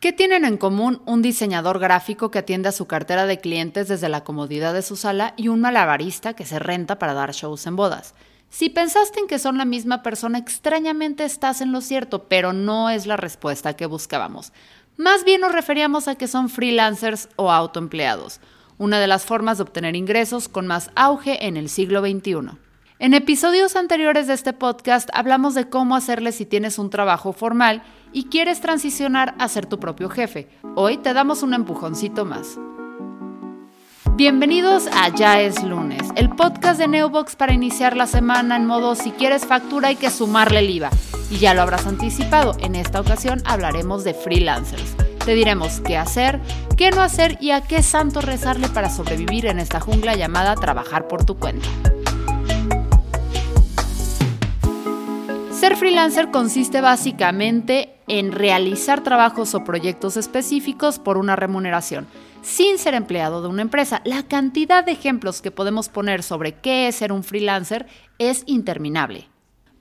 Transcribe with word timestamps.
¿Qué 0.00 0.12
tienen 0.12 0.44
en 0.44 0.58
común 0.58 1.02
un 1.06 1.22
diseñador 1.22 1.80
gráfico 1.80 2.30
que 2.30 2.38
atiende 2.38 2.68
a 2.68 2.72
su 2.72 2.86
cartera 2.86 3.26
de 3.26 3.40
clientes 3.40 3.88
desde 3.88 4.08
la 4.08 4.22
comodidad 4.22 4.72
de 4.72 4.82
su 4.82 4.94
sala 4.94 5.34
y 5.36 5.48
un 5.48 5.60
malabarista 5.60 6.34
que 6.34 6.46
se 6.46 6.60
renta 6.60 7.00
para 7.00 7.14
dar 7.14 7.32
shows 7.32 7.66
en 7.66 7.74
bodas? 7.74 8.14
Si 8.48 8.70
pensaste 8.70 9.18
en 9.18 9.26
que 9.26 9.40
son 9.40 9.58
la 9.58 9.64
misma 9.64 10.04
persona, 10.04 10.38
extrañamente 10.38 11.24
estás 11.24 11.60
en 11.62 11.72
lo 11.72 11.80
cierto, 11.80 12.28
pero 12.28 12.52
no 12.52 12.90
es 12.90 13.06
la 13.06 13.16
respuesta 13.16 13.74
que 13.74 13.86
buscábamos. 13.86 14.52
Más 14.96 15.24
bien 15.24 15.40
nos 15.40 15.50
referíamos 15.50 16.06
a 16.06 16.14
que 16.14 16.28
son 16.28 16.48
freelancers 16.48 17.28
o 17.34 17.50
autoempleados, 17.50 18.40
una 18.78 19.00
de 19.00 19.08
las 19.08 19.24
formas 19.24 19.58
de 19.58 19.64
obtener 19.64 19.96
ingresos 19.96 20.48
con 20.48 20.68
más 20.68 20.92
auge 20.94 21.44
en 21.44 21.56
el 21.56 21.68
siglo 21.68 22.02
XXI. 22.02 22.56
En 23.00 23.14
episodios 23.14 23.76
anteriores 23.76 24.26
de 24.26 24.34
este 24.34 24.52
podcast 24.52 25.08
hablamos 25.12 25.54
de 25.54 25.68
cómo 25.68 25.94
hacerle 25.94 26.32
si 26.32 26.44
tienes 26.44 26.80
un 26.80 26.90
trabajo 26.90 27.32
formal 27.32 27.84
y 28.12 28.24
quieres 28.24 28.60
transicionar 28.60 29.36
a 29.38 29.46
ser 29.46 29.66
tu 29.66 29.78
propio 29.78 30.08
jefe. 30.08 30.48
Hoy 30.74 30.96
te 30.96 31.14
damos 31.14 31.44
un 31.44 31.54
empujoncito 31.54 32.24
más. 32.24 32.58
Bienvenidos 34.16 34.88
a 34.88 35.10
Ya 35.10 35.40
es 35.40 35.62
lunes, 35.62 36.08
el 36.16 36.30
podcast 36.30 36.80
de 36.80 36.88
Neobox 36.88 37.36
para 37.36 37.52
iniciar 37.52 37.96
la 37.96 38.08
semana 38.08 38.56
en 38.56 38.66
modo 38.66 38.96
si 38.96 39.12
quieres 39.12 39.46
factura 39.46 39.88
hay 39.88 39.96
que 39.96 40.10
sumarle 40.10 40.58
el 40.58 40.70
IVA. 40.70 40.90
Y 41.30 41.36
ya 41.36 41.54
lo 41.54 41.62
habrás 41.62 41.86
anticipado, 41.86 42.56
en 42.58 42.74
esta 42.74 43.00
ocasión 43.00 43.42
hablaremos 43.44 44.02
de 44.02 44.14
freelancers. 44.14 44.96
Te 45.24 45.34
diremos 45.34 45.80
qué 45.82 45.96
hacer, 45.96 46.40
qué 46.76 46.90
no 46.90 47.02
hacer 47.02 47.38
y 47.40 47.52
a 47.52 47.60
qué 47.60 47.84
santo 47.84 48.22
rezarle 48.22 48.68
para 48.68 48.90
sobrevivir 48.90 49.46
en 49.46 49.60
esta 49.60 49.78
jungla 49.78 50.16
llamada 50.16 50.56
trabajar 50.56 51.06
por 51.06 51.24
tu 51.24 51.36
cuenta. 51.38 51.68
Ser 55.58 55.76
freelancer 55.76 56.30
consiste 56.30 56.80
básicamente 56.80 57.92
en 58.06 58.30
realizar 58.30 59.02
trabajos 59.02 59.56
o 59.56 59.64
proyectos 59.64 60.16
específicos 60.16 61.00
por 61.00 61.18
una 61.18 61.34
remuneración, 61.34 62.06
sin 62.42 62.78
ser 62.78 62.94
empleado 62.94 63.42
de 63.42 63.48
una 63.48 63.62
empresa. 63.62 64.00
La 64.04 64.22
cantidad 64.22 64.84
de 64.84 64.92
ejemplos 64.92 65.42
que 65.42 65.50
podemos 65.50 65.88
poner 65.88 66.22
sobre 66.22 66.52
qué 66.52 66.86
es 66.86 66.94
ser 66.94 67.10
un 67.10 67.24
freelancer 67.24 67.86
es 68.18 68.44
interminable. 68.46 69.26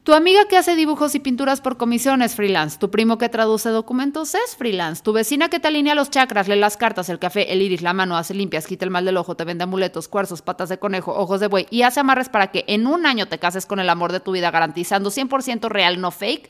Tu 0.07 0.13
amiga 0.13 0.45
que 0.45 0.55
hace 0.55 0.77
dibujos 0.77 1.15
y 1.15 1.19
pinturas 1.19 1.59
por 1.59 1.75
comisión 1.75 2.21
es 2.21 2.33
freelance. 2.33 2.77
Tu 2.79 2.89
primo 2.89 3.17
que 3.17 3.27
traduce 3.27 3.67
documentos 3.67 4.35
es 4.35 4.55
freelance. 4.55 5.03
Tu 5.03 5.11
vecina 5.11 5.49
que 5.49 5.59
te 5.59 5.67
alinea 5.67 5.95
los 5.95 6.09
chakras, 6.09 6.47
lee 6.47 6.55
las 6.55 6.77
cartas, 6.77 7.09
el 7.09 7.19
café, 7.19 7.51
el 7.51 7.61
iris, 7.61 7.81
la 7.81 7.91
mano, 7.91 8.15
hace 8.15 8.33
limpias, 8.33 8.67
quita 8.67 8.85
el 8.85 8.91
mal 8.91 9.03
del 9.03 9.17
ojo, 9.17 9.35
te 9.35 9.43
vende 9.43 9.65
amuletos, 9.65 10.07
cuarzos, 10.07 10.41
patas 10.41 10.69
de 10.69 10.79
conejo, 10.79 11.13
ojos 11.13 11.41
de 11.41 11.47
buey 11.47 11.67
y 11.71 11.81
hace 11.81 11.99
amarres 11.99 12.29
para 12.29 12.51
que 12.51 12.63
en 12.69 12.87
un 12.87 13.05
año 13.05 13.27
te 13.27 13.37
cases 13.37 13.65
con 13.65 13.81
el 13.81 13.89
amor 13.89 14.13
de 14.13 14.21
tu 14.21 14.31
vida 14.31 14.49
garantizando 14.49 15.11
100% 15.11 15.67
real, 15.67 15.99
no 15.99 16.11
fake, 16.11 16.49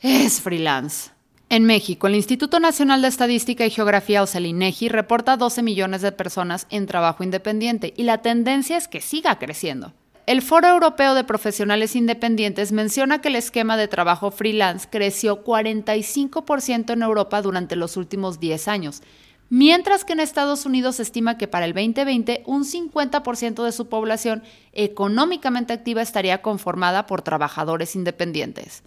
es 0.00 0.40
freelance. 0.40 1.12
En 1.48 1.66
México, 1.66 2.08
el 2.08 2.16
Instituto 2.16 2.58
Nacional 2.58 3.02
de 3.02 3.08
Estadística 3.08 3.64
y 3.64 3.70
Geografía, 3.70 4.20
o 4.20 4.26
reporta 4.26 5.36
12 5.36 5.62
millones 5.62 6.02
de 6.02 6.10
personas 6.10 6.66
en 6.70 6.86
trabajo 6.86 7.22
independiente 7.22 7.94
y 7.96 8.02
la 8.02 8.18
tendencia 8.18 8.76
es 8.76 8.88
que 8.88 9.00
siga 9.00 9.38
creciendo. 9.38 9.92
El 10.30 10.42
Foro 10.42 10.68
Europeo 10.68 11.14
de 11.14 11.24
Profesionales 11.24 11.96
Independientes 11.96 12.70
menciona 12.70 13.20
que 13.20 13.26
el 13.26 13.34
esquema 13.34 13.76
de 13.76 13.88
trabajo 13.88 14.30
freelance 14.30 14.86
creció 14.88 15.42
45% 15.42 16.92
en 16.92 17.02
Europa 17.02 17.42
durante 17.42 17.74
los 17.74 17.96
últimos 17.96 18.38
10 18.38 18.68
años, 18.68 19.02
mientras 19.48 20.04
que 20.04 20.12
en 20.12 20.20
Estados 20.20 20.66
Unidos 20.66 20.94
se 20.94 21.02
estima 21.02 21.36
que 21.36 21.48
para 21.48 21.64
el 21.64 21.72
2020 21.72 22.44
un 22.46 22.62
50% 22.62 23.64
de 23.64 23.72
su 23.72 23.88
población 23.88 24.44
económicamente 24.72 25.72
activa 25.72 26.00
estaría 26.00 26.42
conformada 26.42 27.06
por 27.06 27.22
trabajadores 27.22 27.96
independientes. 27.96 28.84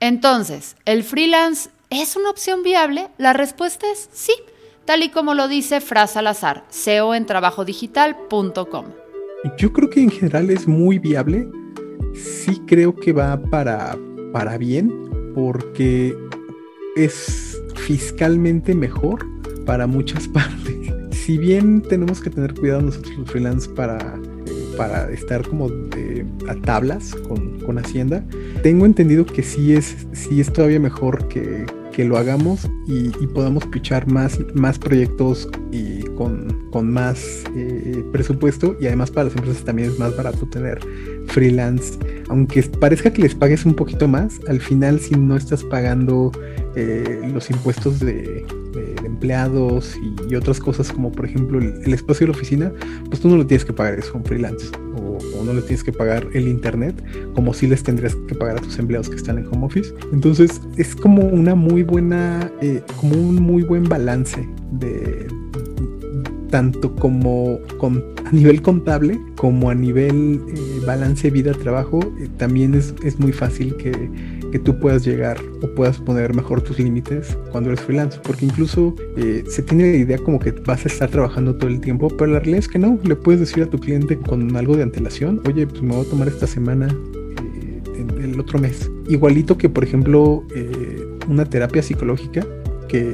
Entonces, 0.00 0.76
¿el 0.86 1.04
freelance 1.04 1.68
es 1.90 2.16
una 2.16 2.30
opción 2.30 2.62
viable? 2.62 3.10
La 3.18 3.34
respuesta 3.34 3.86
es 3.92 4.08
sí, 4.14 4.32
tal 4.86 5.02
y 5.02 5.10
como 5.10 5.34
lo 5.34 5.46
dice 5.46 5.82
Fra 5.82 6.06
Salazar, 6.06 6.64
CEO 6.70 7.14
en 7.14 7.26
trabajodigital.com. 7.26 9.07
Yo 9.56 9.72
creo 9.72 9.88
que 9.88 10.02
en 10.02 10.10
general 10.10 10.50
es 10.50 10.66
muy 10.66 10.98
viable. 10.98 11.48
Sí 12.14 12.60
creo 12.66 12.94
que 12.94 13.12
va 13.12 13.40
para, 13.40 13.96
para 14.32 14.58
bien 14.58 14.92
porque 15.34 16.16
es 16.96 17.62
fiscalmente 17.76 18.74
mejor 18.74 19.24
para 19.64 19.86
muchas 19.86 20.26
partes. 20.28 20.76
Si 21.12 21.38
bien 21.38 21.82
tenemos 21.82 22.20
que 22.20 22.30
tener 22.30 22.54
cuidado 22.54 22.82
nosotros 22.82 23.16
los 23.16 23.30
freelance 23.30 23.68
para, 23.68 24.18
para 24.76 25.10
estar 25.10 25.46
como 25.46 25.70
a 26.48 26.54
tablas 26.62 27.14
con, 27.14 27.60
con, 27.60 27.78
Hacienda, 27.78 28.24
tengo 28.62 28.86
entendido 28.86 29.26
que 29.26 29.42
sí 29.42 29.74
es, 29.74 30.06
sí 30.12 30.40
es 30.40 30.52
todavía 30.52 30.80
mejor 30.80 31.28
que, 31.28 31.66
que 31.98 32.04
lo 32.04 32.16
hagamos 32.16 32.70
y, 32.86 33.08
podamos 33.34 33.66
pichar 33.66 34.06
más, 34.06 34.38
más 34.54 34.78
proyectos 34.78 35.48
y 35.72 36.02
con, 36.14 36.70
con 36.70 36.88
más 36.92 37.42
eh, 37.56 38.04
presupuesto 38.12 38.76
y 38.80 38.86
además 38.86 39.10
para 39.10 39.24
las 39.24 39.34
empresas 39.34 39.64
también 39.64 39.90
es 39.90 39.98
más 39.98 40.16
barato 40.16 40.46
tener 40.46 40.78
freelance. 41.26 41.98
Aunque 42.28 42.62
parezca 42.62 43.12
que 43.12 43.22
les 43.22 43.34
pagues 43.34 43.66
un 43.66 43.74
poquito 43.74 44.06
más, 44.06 44.38
al 44.46 44.60
final 44.60 45.00
si 45.00 45.16
no 45.16 45.36
estás 45.36 45.64
pagando 45.64 46.30
eh, 46.76 47.20
los 47.34 47.50
impuestos 47.50 47.98
de, 47.98 48.46
empleados 49.04 49.96
y, 50.30 50.36
otras 50.36 50.60
cosas 50.60 50.92
como 50.92 51.10
por 51.10 51.24
ejemplo 51.24 51.58
el, 51.58 51.92
espacio 51.92 52.28
de 52.28 52.32
la 52.32 52.38
oficina, 52.38 52.72
pues 53.08 53.20
tú 53.20 53.28
no 53.28 53.36
lo 53.36 53.44
tienes 53.44 53.64
que 53.64 53.72
pagar 53.72 53.98
eso 53.98 54.12
un 54.14 54.24
freelance 54.24 54.70
o, 55.18 55.44
no 55.44 55.52
le 55.52 55.62
tienes 55.62 55.84
que 55.84 55.92
pagar 55.92 56.26
el 56.34 56.48
internet 56.48 57.02
como 57.34 57.54
si 57.54 57.66
les 57.66 57.82
tendrías 57.82 58.14
que 58.26 58.34
pagar 58.34 58.58
a 58.58 58.60
tus 58.60 58.78
empleados 58.78 59.08
que 59.08 59.16
están 59.16 59.38
en 59.38 59.46
home 59.46 59.66
office. 59.66 59.92
Entonces 60.12 60.60
es 60.76 60.94
como 60.94 61.22
una 61.22 61.54
muy 61.54 61.82
buena, 61.82 62.50
eh, 62.60 62.82
como 62.96 63.14
un 63.16 63.36
muy 63.36 63.62
buen 63.62 63.84
balance 63.84 64.48
de 64.72 65.26
tanto 66.50 66.94
como 66.96 67.60
a 68.24 68.32
nivel 68.32 68.62
contable 68.62 69.20
como 69.36 69.70
a 69.70 69.74
nivel 69.74 70.40
eh, 70.48 70.80
balance 70.86 71.30
vida-trabajo, 71.30 72.00
eh, 72.18 72.28
también 72.36 72.74
es, 72.74 72.94
es 73.04 73.18
muy 73.18 73.32
fácil 73.32 73.76
que 73.76 73.92
que 74.50 74.58
tú 74.58 74.78
puedas 74.78 75.04
llegar 75.04 75.38
o 75.62 75.68
puedas 75.74 75.98
poner 75.98 76.34
mejor 76.34 76.62
tus 76.62 76.78
límites 76.78 77.36
cuando 77.50 77.70
eres 77.70 77.80
freelance, 77.84 78.18
porque 78.22 78.46
incluso 78.46 78.94
eh, 79.16 79.44
se 79.48 79.62
tiene 79.62 79.92
la 79.92 79.96
idea 79.96 80.18
como 80.18 80.38
que 80.38 80.52
vas 80.52 80.84
a 80.84 80.88
estar 80.88 81.10
trabajando 81.10 81.56
todo 81.56 81.70
el 81.70 81.80
tiempo, 81.80 82.08
pero 82.08 82.32
la 82.32 82.38
realidad 82.38 82.60
es 82.60 82.68
que 82.68 82.78
no, 82.78 82.98
le 83.02 83.16
puedes 83.16 83.40
decir 83.40 83.62
a 83.62 83.66
tu 83.66 83.78
cliente 83.78 84.18
con 84.18 84.56
algo 84.56 84.76
de 84.76 84.82
antelación, 84.82 85.40
oye, 85.46 85.66
pues 85.66 85.82
me 85.82 85.94
voy 85.94 86.06
a 86.06 86.10
tomar 86.10 86.28
esta 86.28 86.46
semana, 86.46 86.88
eh, 86.88 88.06
el 88.22 88.40
otro 88.40 88.58
mes. 88.58 88.90
Igualito 89.08 89.58
que, 89.58 89.68
por 89.68 89.84
ejemplo, 89.84 90.44
eh, 90.54 91.06
una 91.28 91.44
terapia 91.44 91.82
psicológica 91.82 92.46
que 92.88 93.10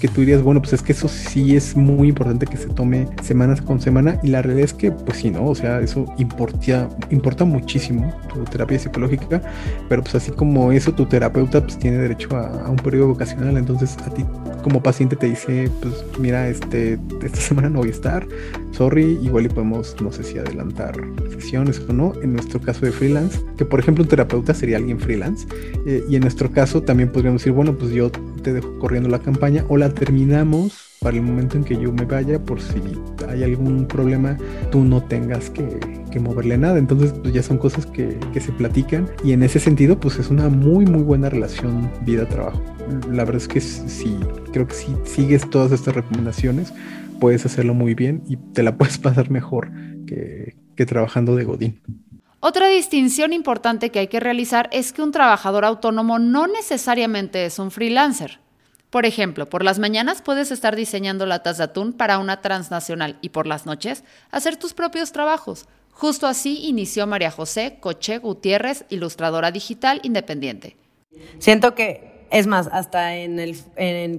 que 0.00 0.08
tú 0.08 0.22
dirías, 0.22 0.42
bueno, 0.42 0.60
pues 0.60 0.72
es 0.72 0.82
que 0.82 0.92
eso 0.92 1.08
sí 1.08 1.54
es 1.54 1.76
muy 1.76 2.08
importante 2.08 2.46
que 2.46 2.56
se 2.56 2.68
tome 2.68 3.06
semanas 3.22 3.60
con 3.60 3.80
semana 3.80 4.18
y 4.22 4.28
la 4.28 4.42
realidad 4.42 4.64
es 4.64 4.74
que, 4.74 4.90
pues 4.90 5.18
sí, 5.18 5.30
¿no? 5.30 5.46
O 5.46 5.54
sea, 5.54 5.80
eso 5.80 6.06
importa, 6.18 6.88
importa 7.10 7.44
muchísimo 7.44 8.12
tu 8.32 8.42
terapia 8.44 8.78
psicológica, 8.78 9.42
pero 9.88 10.02
pues 10.02 10.14
así 10.14 10.30
como 10.32 10.72
eso, 10.72 10.92
tu 10.92 11.06
terapeuta 11.06 11.60
pues 11.62 11.78
tiene 11.78 11.98
derecho 11.98 12.34
a, 12.34 12.68
un 12.70 12.76
periodo 12.76 13.08
vocacional, 13.08 13.56
entonces 13.58 13.96
a 14.06 14.12
ti 14.12 14.24
como 14.62 14.82
paciente 14.82 15.16
te 15.16 15.26
dice, 15.26 15.70
pues 15.80 16.04
mira, 16.18 16.48
este, 16.48 16.98
esta 17.22 17.40
semana 17.40 17.68
no 17.68 17.80
voy 17.80 17.88
a 17.88 17.92
estar, 17.92 18.26
sorry, 18.72 19.18
igual 19.22 19.46
y 19.46 19.48
podemos, 19.48 19.96
no 20.00 20.10
sé 20.12 20.24
si 20.24 20.38
adelantar 20.38 20.94
sesiones 21.30 21.80
o 21.88 21.92
no, 21.92 22.14
en 22.22 22.32
nuestro 22.32 22.60
caso 22.60 22.86
de 22.86 22.92
freelance, 22.92 23.38
que 23.58 23.64
por 23.66 23.80
ejemplo 23.80 24.02
un 24.02 24.08
terapeuta 24.08 24.54
sería 24.54 24.78
alguien 24.78 24.98
freelance, 24.98 25.46
eh, 25.86 26.02
y 26.08 26.16
en 26.16 26.22
nuestro 26.22 26.50
caso 26.50 26.82
también 26.82 27.10
podríamos 27.10 27.42
decir, 27.42 27.52
bueno, 27.52 27.76
pues 27.76 27.92
yo 27.92 28.10
te 28.42 28.52
dejo 28.52 28.78
corriendo 28.78 29.08
la 29.08 29.20
campaña 29.20 29.64
o 29.68 29.76
la 29.76 29.90
terminamos 29.90 30.90
para 31.00 31.16
el 31.16 31.22
momento 31.22 31.56
en 31.56 31.64
que 31.64 31.80
yo 31.80 31.92
me 31.92 32.04
vaya, 32.04 32.38
por 32.38 32.60
si 32.60 32.78
hay 33.26 33.42
algún 33.42 33.86
problema, 33.86 34.36
tú 34.70 34.84
no 34.84 35.02
tengas 35.02 35.48
que, 35.48 35.78
moverle 36.20 36.58
nada. 36.58 36.78
Entonces, 36.78 37.12
pues 37.12 37.32
ya 37.32 37.42
son 37.42 37.56
cosas 37.56 37.86
que, 37.86 38.18
se 38.38 38.52
platican 38.52 39.06
y 39.24 39.32
en 39.32 39.42
ese 39.42 39.60
sentido, 39.60 39.98
pues 39.98 40.18
es 40.18 40.28
una 40.28 40.48
muy, 40.48 40.84
muy 40.84 41.02
buena 41.02 41.30
relación 41.30 41.90
vida-trabajo. 42.04 42.60
La 43.10 43.24
verdad 43.24 43.36
es 43.36 43.48
que 43.48 43.60
sí, 43.60 44.18
creo 44.52 44.66
que 44.66 44.74
si 44.74 44.94
sigues 45.04 45.48
todas 45.48 45.72
estas 45.72 45.94
recomendaciones, 45.94 46.74
puedes 47.18 47.46
hacerlo 47.46 47.74
muy 47.74 47.94
bien 47.94 48.22
y 48.26 48.36
te 48.36 48.62
la 48.62 48.76
puedes 48.78 48.98
pasar 48.98 49.30
mejor 49.30 49.70
que, 50.06 50.56
que 50.76 50.84
trabajando 50.84 51.34
de 51.34 51.44
Godín. 51.44 51.80
Otra 52.42 52.68
distinción 52.68 53.34
importante 53.34 53.90
que 53.90 53.98
hay 53.98 54.08
que 54.08 54.18
realizar 54.18 54.70
es 54.72 54.94
que 54.94 55.02
un 55.02 55.12
trabajador 55.12 55.66
autónomo 55.66 56.18
no 56.18 56.46
necesariamente 56.46 57.44
es 57.44 57.58
un 57.58 57.70
freelancer. 57.70 58.40
Por 58.88 59.04
ejemplo, 59.04 59.46
por 59.46 59.62
las 59.62 59.78
mañanas 59.78 60.22
puedes 60.22 60.50
estar 60.50 60.74
diseñando 60.74 61.26
latas 61.26 61.58
de 61.58 61.64
atún 61.64 61.92
para 61.92 62.18
una 62.18 62.40
transnacional 62.40 63.18
y 63.20 63.28
por 63.28 63.46
las 63.46 63.66
noches 63.66 64.04
hacer 64.30 64.56
tus 64.56 64.72
propios 64.72 65.12
trabajos. 65.12 65.66
Justo 65.92 66.26
así 66.26 66.66
inició 66.66 67.06
María 67.06 67.30
José 67.30 67.76
Coche 67.78 68.16
Gutiérrez, 68.16 68.86
ilustradora 68.88 69.50
digital 69.50 70.00
independiente. 70.02 70.78
Siento 71.38 71.74
que, 71.74 72.26
es 72.30 72.46
más, 72.46 72.70
hasta 72.72 73.10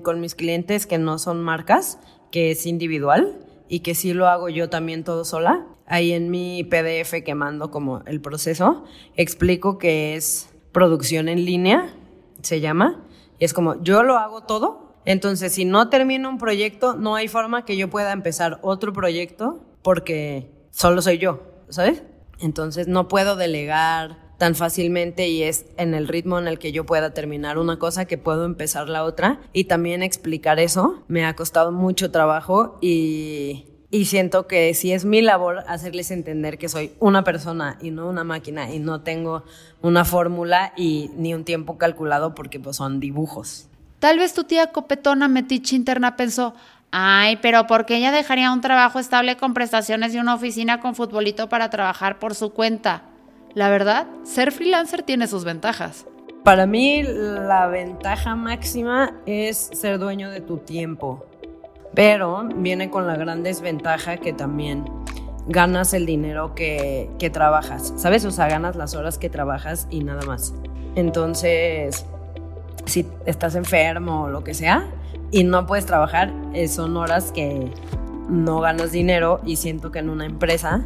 con 0.03 0.21
mis 0.21 0.35
clientes 0.35 0.85
que 0.85 0.99
no 0.99 1.17
son 1.17 1.41
marcas, 1.41 1.97
que 2.29 2.51
es 2.51 2.67
individual 2.67 3.35
y 3.71 3.79
que 3.79 3.95
sí 3.95 4.13
lo 4.13 4.27
hago 4.27 4.49
yo 4.49 4.69
también 4.69 5.05
todo 5.05 5.23
sola, 5.23 5.65
ahí 5.87 6.11
en 6.11 6.29
mi 6.29 6.65
PDF 6.65 7.23
que 7.23 7.35
mando 7.35 7.71
como 7.71 8.03
el 8.05 8.19
proceso, 8.19 8.83
explico 9.15 9.77
que 9.77 10.17
es 10.17 10.49
producción 10.73 11.29
en 11.29 11.45
línea, 11.45 11.95
se 12.41 12.59
llama. 12.59 13.01
Y 13.39 13.45
es 13.45 13.53
como, 13.53 13.81
yo 13.81 14.03
lo 14.03 14.17
hago 14.17 14.43
todo, 14.43 14.91
Entonces, 15.05 15.53
si 15.53 15.65
no 15.65 15.89
termino 15.89 16.29
un 16.29 16.37
proyecto, 16.37 16.95
no 16.95 17.15
hay 17.15 17.27
forma 17.27 17.65
que 17.65 17.75
yo 17.75 17.89
pueda 17.89 18.11
empezar 18.11 18.59
otro 18.61 18.93
proyecto 18.93 19.63
porque 19.81 20.51
solo 20.69 21.01
soy 21.01 21.17
yo, 21.17 21.41
¿sabes? 21.69 22.03
Entonces, 22.39 22.87
no 22.87 23.07
puedo 23.07 23.35
delegar 23.35 24.20
tan 24.41 24.55
fácilmente 24.55 25.27
y 25.27 25.43
es 25.43 25.67
en 25.77 25.93
el 25.93 26.07
ritmo 26.07 26.39
en 26.39 26.47
el 26.47 26.57
que 26.57 26.71
yo 26.71 26.83
pueda 26.83 27.13
terminar 27.13 27.59
una 27.59 27.77
cosa 27.77 28.05
que 28.05 28.17
puedo 28.17 28.43
empezar 28.43 28.89
la 28.89 29.03
otra 29.03 29.39
y 29.53 29.65
también 29.65 30.01
explicar 30.01 30.59
eso 30.59 31.03
me 31.07 31.25
ha 31.25 31.35
costado 31.35 31.71
mucho 31.71 32.09
trabajo 32.09 32.79
y, 32.81 33.67
y 33.91 34.05
siento 34.05 34.47
que 34.47 34.73
si 34.73 34.93
es 34.93 35.05
mi 35.05 35.21
labor 35.21 35.63
hacerles 35.67 36.09
entender 36.09 36.57
que 36.57 36.69
soy 36.69 36.91
una 36.99 37.23
persona 37.23 37.77
y 37.83 37.91
no 37.91 38.09
una 38.09 38.23
máquina 38.23 38.73
y 38.73 38.79
no 38.79 39.01
tengo 39.01 39.43
una 39.83 40.05
fórmula 40.05 40.73
y 40.75 41.11
ni 41.17 41.35
un 41.35 41.43
tiempo 41.43 41.77
calculado 41.77 42.33
porque 42.33 42.59
pues 42.59 42.77
son 42.77 42.99
dibujos. 42.99 43.67
Tal 43.99 44.17
vez 44.17 44.33
tu 44.33 44.45
tía 44.45 44.71
copetona 44.71 45.27
metiche 45.27 45.75
interna 45.75 46.15
pensó, 46.15 46.55
ay, 46.89 47.37
pero 47.43 47.67
¿por 47.67 47.85
qué 47.85 47.97
ella 47.97 48.11
dejaría 48.11 48.51
un 48.51 48.61
trabajo 48.61 48.97
estable 48.97 49.37
con 49.37 49.53
prestaciones 49.53 50.15
y 50.15 50.17
una 50.17 50.33
oficina 50.33 50.79
con 50.79 50.95
futbolito 50.95 51.47
para 51.47 51.69
trabajar 51.69 52.17
por 52.17 52.33
su 52.33 52.53
cuenta? 52.53 53.03
La 53.53 53.69
verdad, 53.69 54.07
ser 54.23 54.51
freelancer 54.51 55.03
tiene 55.03 55.27
sus 55.27 55.43
ventajas. 55.43 56.05
Para 56.43 56.65
mí 56.65 57.03
la 57.03 57.67
ventaja 57.67 58.35
máxima 58.35 59.13
es 59.25 59.69
ser 59.73 59.99
dueño 59.99 60.31
de 60.31 60.41
tu 60.41 60.57
tiempo, 60.57 61.25
pero 61.93 62.47
viene 62.55 62.89
con 62.89 63.05
la 63.07 63.15
gran 63.15 63.43
desventaja 63.43 64.17
que 64.17 64.33
también 64.33 64.85
ganas 65.47 65.93
el 65.93 66.05
dinero 66.05 66.55
que, 66.55 67.09
que 67.19 67.29
trabajas, 67.29 67.93
¿sabes? 67.97 68.25
O 68.25 68.31
sea, 68.31 68.47
ganas 68.47 68.75
las 68.75 68.95
horas 68.95 69.17
que 69.17 69.29
trabajas 69.29 69.87
y 69.89 70.03
nada 70.03 70.25
más. 70.25 70.53
Entonces, 70.95 72.05
si 72.85 73.05
estás 73.25 73.55
enfermo 73.55 74.23
o 74.23 74.29
lo 74.29 74.43
que 74.43 74.53
sea 74.53 74.87
y 75.29 75.43
no 75.43 75.65
puedes 75.65 75.85
trabajar, 75.85 76.33
eh, 76.53 76.67
son 76.67 76.97
horas 76.97 77.31
que 77.31 77.71
no 78.29 78.61
ganas 78.61 78.91
dinero 78.91 79.41
y 79.45 79.57
siento 79.57 79.91
que 79.91 79.99
en 79.99 80.09
una 80.09 80.25
empresa 80.25 80.85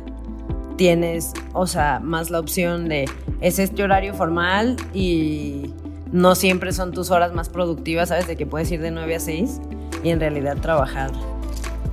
tienes, 0.78 1.34
o 1.54 1.68
sea, 1.68 2.00
más 2.00 2.30
la 2.30 2.40
opción 2.40 2.90
de 2.90 3.06
es 3.42 3.60
este 3.60 3.84
horario 3.84 4.14
formal 4.14 4.78
y 4.94 5.74
no 6.12 6.36
siempre 6.36 6.72
son 6.72 6.92
tus 6.92 7.12
horas 7.12 7.34
más 7.34 7.50
productivas, 7.50 8.10
¿sabes? 8.10 8.28
De 8.28 8.36
que 8.36 8.46
puedes 8.46 8.72
ir 8.72 8.82
de 8.82 8.92
9 8.92 9.16
a 9.16 9.20
6 9.20 9.62
y 10.04 10.10
en 10.10 10.20
realidad 10.20 10.58
trabajar 10.58 11.12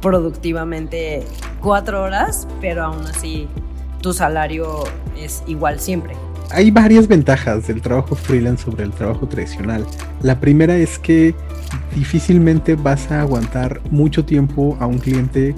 productivamente 0.00 1.22
cuatro 1.60 2.02
horas, 2.02 2.46
pero 2.60 2.84
aún 2.84 3.06
así 3.06 3.48
tu 4.00 4.12
salario 4.12 4.84
es 5.16 5.42
igual 5.46 5.80
siempre. 5.80 6.14
Hay 6.50 6.70
varias 6.70 7.08
ventajas 7.08 7.66
del 7.66 7.80
trabajo 7.80 8.14
freelance 8.14 8.64
sobre 8.64 8.84
el 8.84 8.90
trabajo 8.90 9.26
tradicional. 9.26 9.86
La 10.20 10.38
primera 10.38 10.76
es 10.76 10.98
que 10.98 11.34
difícilmente 11.94 12.74
vas 12.74 13.10
a 13.10 13.22
aguantar 13.22 13.80
mucho 13.90 14.24
tiempo 14.24 14.76
a 14.78 14.86
un 14.86 14.98
cliente 14.98 15.54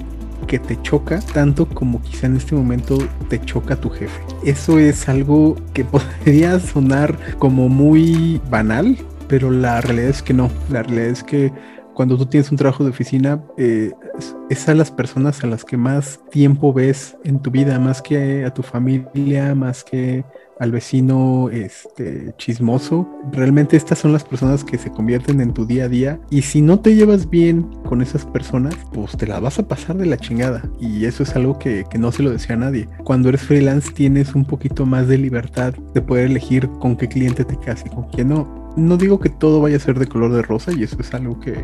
te 0.59 0.81
choca 0.81 1.19
tanto 1.33 1.67
como 1.67 2.01
quizá 2.01 2.27
en 2.27 2.37
este 2.37 2.55
momento 2.55 2.97
te 3.29 3.39
choca 3.41 3.75
tu 3.75 3.89
jefe. 3.89 4.21
Eso 4.43 4.79
es 4.79 5.07
algo 5.09 5.55
que 5.73 5.83
podría 5.85 6.59
sonar 6.59 7.17
como 7.39 7.69
muy 7.69 8.41
banal, 8.49 8.97
pero 9.27 9.51
la 9.51 9.81
realidad 9.81 10.09
es 10.09 10.21
que 10.21 10.33
no. 10.33 10.49
La 10.69 10.83
realidad 10.83 11.09
es 11.09 11.23
que 11.23 11.51
cuando 11.93 12.17
tú 12.17 12.25
tienes 12.25 12.51
un 12.51 12.57
trabajo 12.57 12.83
de 12.83 12.89
oficina, 12.89 13.41
eh, 13.57 13.91
es 14.49 14.69
a 14.69 14.75
las 14.75 14.91
personas 14.91 15.43
a 15.43 15.47
las 15.47 15.65
que 15.65 15.77
más 15.77 16.19
tiempo 16.31 16.73
ves 16.73 17.17
en 17.23 17.39
tu 17.39 17.51
vida, 17.51 17.79
más 17.79 18.01
que 18.01 18.45
a 18.45 18.53
tu 18.53 18.63
familia, 18.63 19.55
más 19.55 19.83
que 19.83 20.23
al 20.59 20.71
vecino 20.71 21.49
este, 21.51 22.33
chismoso. 22.37 23.07
Realmente 23.31 23.75
estas 23.75 23.99
son 23.99 24.13
las 24.13 24.23
personas 24.23 24.63
que 24.63 24.77
se 24.77 24.91
convierten 24.91 25.41
en 25.41 25.53
tu 25.53 25.65
día 25.65 25.85
a 25.85 25.89
día. 25.89 26.19
Y 26.29 26.43
si 26.43 26.61
no 26.61 26.79
te 26.79 26.95
llevas 26.95 27.29
bien 27.29 27.63
con 27.83 28.01
esas 28.01 28.25
personas, 28.25 28.75
pues 28.93 29.17
te 29.17 29.27
la 29.27 29.39
vas 29.39 29.59
a 29.59 29.67
pasar 29.67 29.97
de 29.97 30.05
la 30.05 30.17
chingada. 30.17 30.63
Y 30.79 31.05
eso 31.05 31.23
es 31.23 31.35
algo 31.35 31.59
que, 31.59 31.85
que 31.89 31.97
no 31.97 32.11
se 32.11 32.23
lo 32.23 32.31
decía 32.31 32.55
a 32.55 32.59
nadie. 32.59 32.87
Cuando 33.03 33.29
eres 33.29 33.41
freelance 33.41 33.91
tienes 33.91 34.35
un 34.35 34.45
poquito 34.45 34.85
más 34.85 35.07
de 35.07 35.17
libertad 35.17 35.73
de 35.93 36.01
poder 36.01 36.25
elegir 36.25 36.69
con 36.79 36.95
qué 36.95 37.07
cliente 37.07 37.43
te 37.43 37.57
casas 37.57 37.85
y 37.87 37.89
con 37.89 38.05
quién 38.09 38.29
no 38.29 38.64
no 38.75 38.97
digo 38.97 39.19
que 39.19 39.29
todo 39.29 39.61
vaya 39.61 39.77
a 39.77 39.79
ser 39.79 39.99
de 39.99 40.07
color 40.07 40.31
de 40.33 40.41
rosa 40.41 40.71
y 40.73 40.83
eso 40.83 40.97
es 40.99 41.13
algo 41.13 41.39
que, 41.39 41.55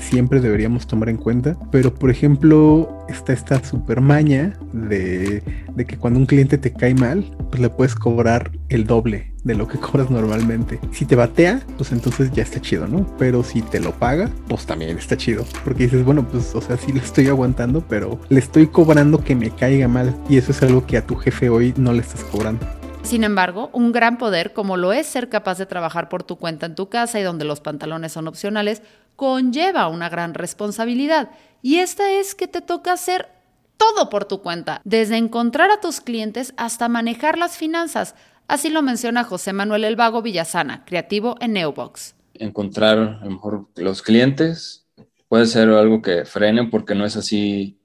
siempre 0.00 0.40
deberíamos 0.40 0.86
tomar 0.86 1.08
en 1.08 1.16
cuenta, 1.16 1.56
pero 1.70 1.94
por 1.94 2.10
ejemplo 2.10 3.04
está 3.08 3.32
esta 3.32 3.62
super 3.64 4.00
maña 4.00 4.58
de, 4.72 5.42
de, 5.74 5.84
que 5.84 5.96
cuando 5.96 6.18
un 6.18 6.26
cliente 6.26 6.58
te 6.58 6.72
cae 6.72 6.94
mal, 6.94 7.24
pues 7.50 7.60
le 7.60 7.70
puedes 7.70 7.94
cobrar 7.94 8.50
el 8.68 8.86
doble 8.86 9.32
de 9.44 9.54
lo 9.54 9.68
que 9.68 9.78
cobras 9.80 10.10
normalmente. 10.10 10.80
Si 10.92 11.04
te 11.04 11.16
batea, 11.16 11.62
pues 11.76 11.92
entonces 11.92 12.32
ya 12.32 12.42
está 12.42 12.60
chido, 12.60 12.88
¿no? 12.88 13.06
Pero 13.18 13.44
si 13.44 13.62
te 13.62 13.78
lo 13.78 13.92
paga, 13.92 14.30
pues 14.48 14.66
también 14.66 14.98
está 14.98 15.16
chido. 15.16 15.44
Porque 15.64 15.84
dices, 15.84 16.04
bueno, 16.04 16.26
pues 16.28 16.54
o 16.54 16.60
sea, 16.60 16.76
sí 16.76 16.92
le 16.92 17.00
estoy 17.00 17.28
aguantando, 17.28 17.84
pero 17.88 18.18
le 18.28 18.40
estoy 18.40 18.66
cobrando 18.66 19.22
que 19.22 19.36
me 19.36 19.50
caiga 19.50 19.86
mal. 19.86 20.16
Y 20.28 20.38
eso 20.38 20.50
es 20.50 20.62
algo 20.62 20.86
que 20.86 20.96
a 20.96 21.06
tu 21.06 21.14
jefe 21.16 21.48
hoy 21.50 21.74
no 21.76 21.92
le 21.92 22.00
estás 22.00 22.24
cobrando. 22.24 22.66
Sin 23.04 23.22
embargo, 23.22 23.68
un 23.74 23.92
gran 23.92 24.16
poder, 24.16 24.54
como 24.54 24.78
lo 24.78 24.94
es 24.94 25.06
ser 25.06 25.28
capaz 25.28 25.58
de 25.58 25.66
trabajar 25.66 26.08
por 26.08 26.22
tu 26.22 26.36
cuenta 26.36 26.64
en 26.64 26.74
tu 26.74 26.88
casa 26.88 27.20
y 27.20 27.22
donde 27.22 27.44
los 27.44 27.60
pantalones 27.60 28.12
son 28.12 28.26
opcionales, 28.26 28.80
conlleva 29.14 29.88
una 29.88 30.08
gran 30.08 30.32
responsabilidad. 30.32 31.30
Y 31.60 31.76
esta 31.76 32.10
es 32.10 32.34
que 32.34 32.48
te 32.48 32.62
toca 32.62 32.92
hacer 32.92 33.28
todo 33.76 34.08
por 34.08 34.24
tu 34.24 34.40
cuenta, 34.40 34.80
desde 34.84 35.18
encontrar 35.18 35.70
a 35.70 35.80
tus 35.80 36.00
clientes 36.00 36.54
hasta 36.56 36.88
manejar 36.88 37.36
las 37.36 37.58
finanzas. 37.58 38.14
Así 38.48 38.70
lo 38.70 38.80
menciona 38.80 39.22
José 39.22 39.52
Manuel 39.52 39.84
El 39.84 39.96
Vago 39.96 40.22
Villasana, 40.22 40.84
creativo 40.86 41.36
en 41.40 41.52
Neobox. 41.52 42.14
Encontrar 42.32 42.98
a 43.20 43.24
lo 43.24 43.30
mejor 43.30 43.68
los 43.76 44.00
clientes 44.00 44.86
puede 45.28 45.44
ser 45.44 45.68
algo 45.68 46.00
que 46.00 46.24
frene 46.24 46.64
porque 46.64 46.94
no 46.94 47.04
es 47.04 47.16
así. 47.16 47.78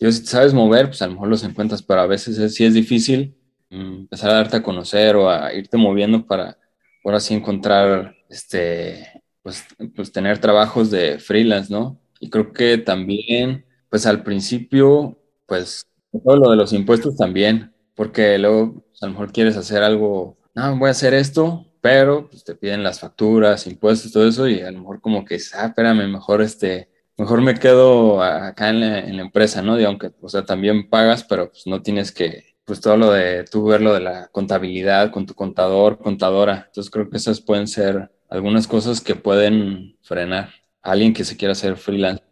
Dios, 0.00 0.16
si 0.16 0.22
te 0.22 0.26
sabes 0.26 0.52
mover, 0.52 0.88
pues 0.88 1.00
a 1.02 1.06
lo 1.06 1.12
mejor 1.12 1.28
los 1.28 1.44
encuentras, 1.44 1.82
pero 1.82 2.00
a 2.00 2.06
veces 2.06 2.52
sí 2.52 2.64
es 2.64 2.74
difícil 2.74 3.36
empezar 3.70 4.30
a 4.30 4.34
darte 4.34 4.56
a 4.58 4.62
conocer 4.62 5.16
o 5.16 5.30
a 5.30 5.52
irte 5.52 5.76
moviendo 5.76 6.26
para 6.26 6.58
ahora 7.04 7.20
sí 7.20 7.34
encontrar, 7.34 8.16
este, 8.28 9.22
pues, 9.42 9.64
pues 9.94 10.10
tener 10.10 10.38
trabajos 10.38 10.90
de 10.90 11.18
freelance, 11.18 11.72
¿no? 11.72 12.00
Y 12.18 12.30
creo 12.30 12.52
que 12.52 12.78
también, 12.78 13.64
pues 13.88 14.06
al 14.06 14.24
principio, 14.24 15.18
pues 15.46 15.86
todo 16.24 16.36
lo 16.36 16.50
de 16.50 16.56
los 16.56 16.72
impuestos 16.72 17.16
también, 17.16 17.72
porque 17.94 18.38
luego 18.38 18.84
pues, 18.88 19.02
a 19.02 19.06
lo 19.06 19.12
mejor 19.12 19.32
quieres 19.32 19.56
hacer 19.56 19.82
algo, 19.82 20.38
no, 20.54 20.76
voy 20.78 20.88
a 20.88 20.90
hacer 20.92 21.14
esto, 21.14 21.66
pero 21.80 22.28
pues, 22.28 22.42
te 22.42 22.56
piden 22.56 22.82
las 22.82 23.00
facturas, 23.00 23.66
impuestos, 23.66 24.12
todo 24.12 24.26
eso, 24.26 24.48
y 24.48 24.60
a 24.60 24.70
lo 24.72 24.80
mejor 24.80 25.00
como 25.00 25.24
que, 25.24 25.38
ah, 25.54 25.66
espérame, 25.66 26.08
mejor 26.10 26.42
este, 26.42 26.90
mejor 27.16 27.40
me 27.40 27.54
quedo 27.54 28.22
acá 28.22 28.70
en 28.70 28.80
la, 28.80 28.98
en 29.00 29.16
la 29.16 29.22
empresa, 29.22 29.62
¿no? 29.62 29.78
Y 29.78 29.84
aunque, 29.84 30.12
o 30.20 30.28
sea, 30.28 30.44
también 30.44 30.88
pagas, 30.90 31.24
pero 31.24 31.50
pues 31.50 31.66
no 31.66 31.82
tienes 31.82 32.10
que 32.12 32.55
pues 32.66 32.80
todo 32.80 32.96
lo 32.96 33.12
de 33.12 33.44
tú 33.44 33.64
ver 33.64 33.80
lo 33.80 33.94
de 33.94 34.00
la 34.00 34.26
contabilidad 34.26 35.12
con 35.12 35.24
tu 35.24 35.34
contador, 35.34 35.98
contadora. 35.98 36.64
Entonces 36.66 36.90
creo 36.90 37.08
que 37.08 37.16
esas 37.16 37.40
pueden 37.40 37.68
ser 37.68 38.10
algunas 38.28 38.66
cosas 38.66 39.00
que 39.00 39.14
pueden 39.14 39.96
frenar 40.02 40.50
a 40.82 40.90
alguien 40.90 41.14
que 41.14 41.24
se 41.24 41.36
quiera 41.36 41.52
hacer 41.52 41.76
freelance. 41.76 42.22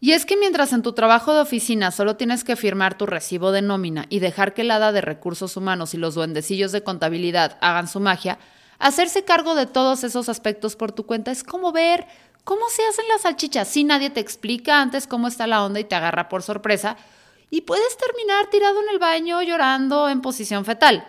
Y 0.00 0.12
es 0.12 0.26
que 0.26 0.36
mientras 0.36 0.72
en 0.72 0.82
tu 0.82 0.92
trabajo 0.94 1.32
de 1.32 1.40
oficina 1.40 1.92
solo 1.92 2.16
tienes 2.16 2.42
que 2.42 2.56
firmar 2.56 2.98
tu 2.98 3.06
recibo 3.06 3.52
de 3.52 3.62
nómina 3.62 4.06
y 4.08 4.18
dejar 4.18 4.52
que 4.52 4.62
el 4.62 4.72
hada 4.72 4.90
de 4.90 5.00
recursos 5.00 5.56
humanos 5.56 5.94
y 5.94 5.96
los 5.96 6.16
duendecillos 6.16 6.72
de 6.72 6.82
contabilidad 6.82 7.56
hagan 7.60 7.86
su 7.86 8.00
magia, 8.00 8.38
hacerse 8.80 9.24
cargo 9.24 9.54
de 9.54 9.66
todos 9.66 10.02
esos 10.02 10.28
aspectos 10.28 10.74
por 10.74 10.90
tu 10.90 11.06
cuenta 11.06 11.30
es 11.30 11.44
como 11.44 11.70
ver 11.70 12.04
cómo 12.42 12.62
se 12.68 12.82
hacen 12.84 13.06
las 13.08 13.22
salchichas. 13.22 13.68
Si 13.68 13.84
nadie 13.84 14.10
te 14.10 14.18
explica 14.18 14.80
antes 14.80 15.06
cómo 15.06 15.28
está 15.28 15.46
la 15.46 15.64
onda 15.64 15.78
y 15.78 15.84
te 15.84 15.94
agarra 15.94 16.28
por 16.28 16.42
sorpresa, 16.42 16.96
y 17.50 17.62
puedes 17.62 17.96
terminar 17.96 18.50
tirado 18.50 18.80
en 18.82 18.88
el 18.90 18.98
baño 18.98 19.42
llorando 19.42 20.08
en 20.08 20.20
posición 20.20 20.64
fetal. 20.64 21.06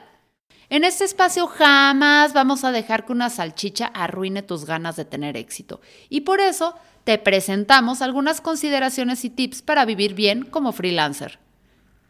En 0.70 0.84
este 0.84 1.04
espacio 1.04 1.48
jamás 1.48 2.34
vamos 2.34 2.64
a 2.64 2.72
dejar 2.72 3.06
que 3.06 3.12
una 3.12 3.30
salchicha 3.30 3.88
arruine 3.88 4.44
tus 4.44 4.66
ganas 4.66 4.96
de 4.96 5.06
tener 5.06 5.36
éxito. 5.36 5.82
Y 6.10 6.22
por 6.22 6.40
eso 6.40 6.76
te 7.04 7.18
presentamos 7.18 8.04
algunas 8.04 8.40
consideraciones 8.40 9.26
y 9.26 9.32
tips 9.32 9.64
para 9.64 9.86
vivir 9.86 10.14
bien 10.14 10.44
como 10.44 10.72
freelancer. 10.72 11.40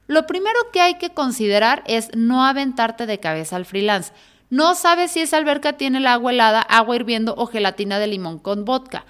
Lo 0.08 0.28
primero 0.28 0.60
que 0.74 0.82
hay 0.82 0.96
que 0.96 1.12
considerar 1.12 1.84
es 1.88 2.10
no 2.16 2.44
aventarte 2.44 3.06
de 3.06 3.20
cabeza 3.20 3.56
al 3.56 3.66
freelance. 3.66 4.12
No 4.50 4.76
sabes 4.76 5.12
si 5.12 5.22
esa 5.22 5.38
alberca 5.38 5.74
tiene 5.74 6.00
el 6.00 6.08
agua 6.08 6.32
helada, 6.32 6.62
agua 6.62 6.96
hirviendo 6.96 7.36
o 7.38 7.46
gelatina 7.46 7.98
de 8.00 8.08
limón 8.08 8.40
con 8.40 8.66
vodka. 8.66 9.06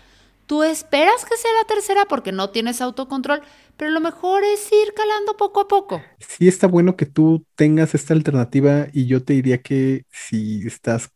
Tú 0.50 0.64
esperas 0.64 1.26
que 1.26 1.38
sea 1.38 1.52
la 1.62 1.68
tercera 1.68 2.06
porque 2.10 2.32
no 2.32 2.50
tienes 2.50 2.82
autocontrol, 2.82 3.40
pero 3.78 3.92
lo 3.92 4.00
mejor 4.00 4.44
es 4.44 4.68
ir 4.72 4.96
calando 4.96 5.38
poco 5.38 5.62
a 5.62 5.68
poco. 5.68 6.02
Sí 6.18 6.48
está 6.48 6.66
bueno 6.66 6.96
que 6.96 7.06
tú 7.06 7.46
tengas 7.54 7.94
esta 7.94 8.16
alternativa 8.16 8.88
y 8.92 9.06
yo 9.06 9.24
te 9.24 9.34
diría 9.34 9.62
que 9.62 10.06
si 10.10 10.66
estás 10.66 11.12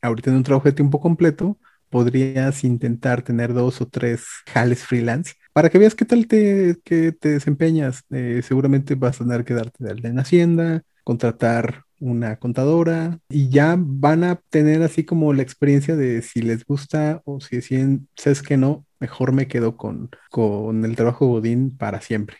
ahorita 0.00 0.30
en 0.30 0.36
un 0.36 0.44
trabajo 0.44 0.64
de 0.66 0.72
tiempo 0.72 0.98
completo, 0.98 1.58
podrías 1.90 2.64
intentar 2.64 3.20
tener 3.20 3.52
dos 3.52 3.82
o 3.82 3.86
tres 3.86 4.24
jales 4.46 4.82
freelance 4.82 5.34
para 5.52 5.68
que 5.68 5.76
veas 5.76 5.94
qué 5.94 6.06
tal 6.06 6.26
te, 6.26 6.78
que 6.82 7.12
te 7.12 7.32
desempeñas. 7.32 8.04
Eh, 8.08 8.40
seguramente 8.42 8.94
vas 8.94 9.20
a 9.20 9.24
tener 9.24 9.44
que 9.44 9.52
darte 9.52 9.84
de 9.84 9.90
alta 9.90 10.08
en 10.08 10.18
Hacienda, 10.20 10.84
contratar 11.04 11.84
una 12.00 12.36
contadora 12.36 13.18
y 13.28 13.48
ya 13.50 13.76
van 13.78 14.24
a 14.24 14.36
tener 14.50 14.82
así 14.82 15.04
como 15.04 15.32
la 15.32 15.42
experiencia 15.42 15.94
de 15.94 16.22
si 16.22 16.42
les 16.42 16.64
gusta 16.64 17.22
o 17.24 17.40
si 17.40 17.56
deciden, 17.56 18.08
sabes 18.16 18.42
que 18.42 18.56
no, 18.56 18.84
mejor 18.98 19.32
me 19.32 19.46
quedo 19.46 19.76
con, 19.76 20.10
con 20.30 20.84
el 20.84 20.96
trabajo 20.96 21.26
Godín 21.26 21.76
para 21.76 22.00
siempre. 22.00 22.38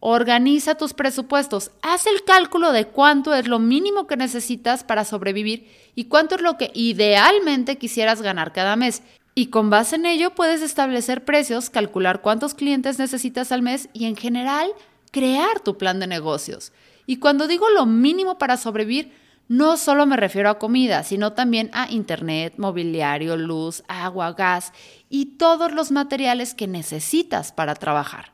Organiza 0.00 0.76
tus 0.76 0.94
presupuestos. 0.94 1.72
Haz 1.82 2.06
el 2.06 2.22
cálculo 2.24 2.70
de 2.70 2.86
cuánto 2.86 3.34
es 3.34 3.48
lo 3.48 3.58
mínimo 3.58 4.06
que 4.06 4.16
necesitas 4.16 4.84
para 4.84 5.04
sobrevivir 5.04 5.66
y 5.96 6.04
cuánto 6.04 6.36
es 6.36 6.40
lo 6.40 6.56
que 6.56 6.70
idealmente 6.72 7.78
quisieras 7.78 8.22
ganar 8.22 8.52
cada 8.52 8.76
mes. 8.76 9.02
Y 9.34 9.46
con 9.46 9.70
base 9.70 9.96
en 9.96 10.06
ello 10.06 10.34
puedes 10.34 10.62
establecer 10.62 11.24
precios, 11.24 11.70
calcular 11.70 12.22
cuántos 12.22 12.54
clientes 12.54 12.98
necesitas 12.98 13.50
al 13.50 13.62
mes 13.62 13.88
y 13.92 14.06
en 14.06 14.16
general 14.16 14.70
crear 15.10 15.60
tu 15.60 15.78
plan 15.78 16.00
de 16.00 16.06
negocios. 16.06 16.72
Y 17.06 17.18
cuando 17.18 17.46
digo 17.46 17.68
lo 17.70 17.86
mínimo 17.86 18.38
para 18.38 18.56
sobrevivir, 18.56 19.12
no 19.48 19.78
solo 19.78 20.04
me 20.04 20.18
refiero 20.18 20.50
a 20.50 20.58
comida, 20.58 21.02
sino 21.04 21.32
también 21.32 21.70
a 21.72 21.90
internet, 21.90 22.54
mobiliario, 22.58 23.36
luz, 23.36 23.82
agua, 23.88 24.34
gas 24.34 24.72
y 25.08 25.38
todos 25.38 25.72
los 25.72 25.90
materiales 25.90 26.54
que 26.54 26.66
necesitas 26.66 27.52
para 27.52 27.74
trabajar. 27.74 28.32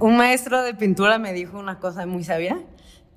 Un 0.00 0.16
maestro 0.16 0.62
de 0.62 0.74
pintura 0.74 1.18
me 1.18 1.32
dijo 1.32 1.58
una 1.58 1.78
cosa 1.78 2.04
muy 2.06 2.24
sabia, 2.24 2.58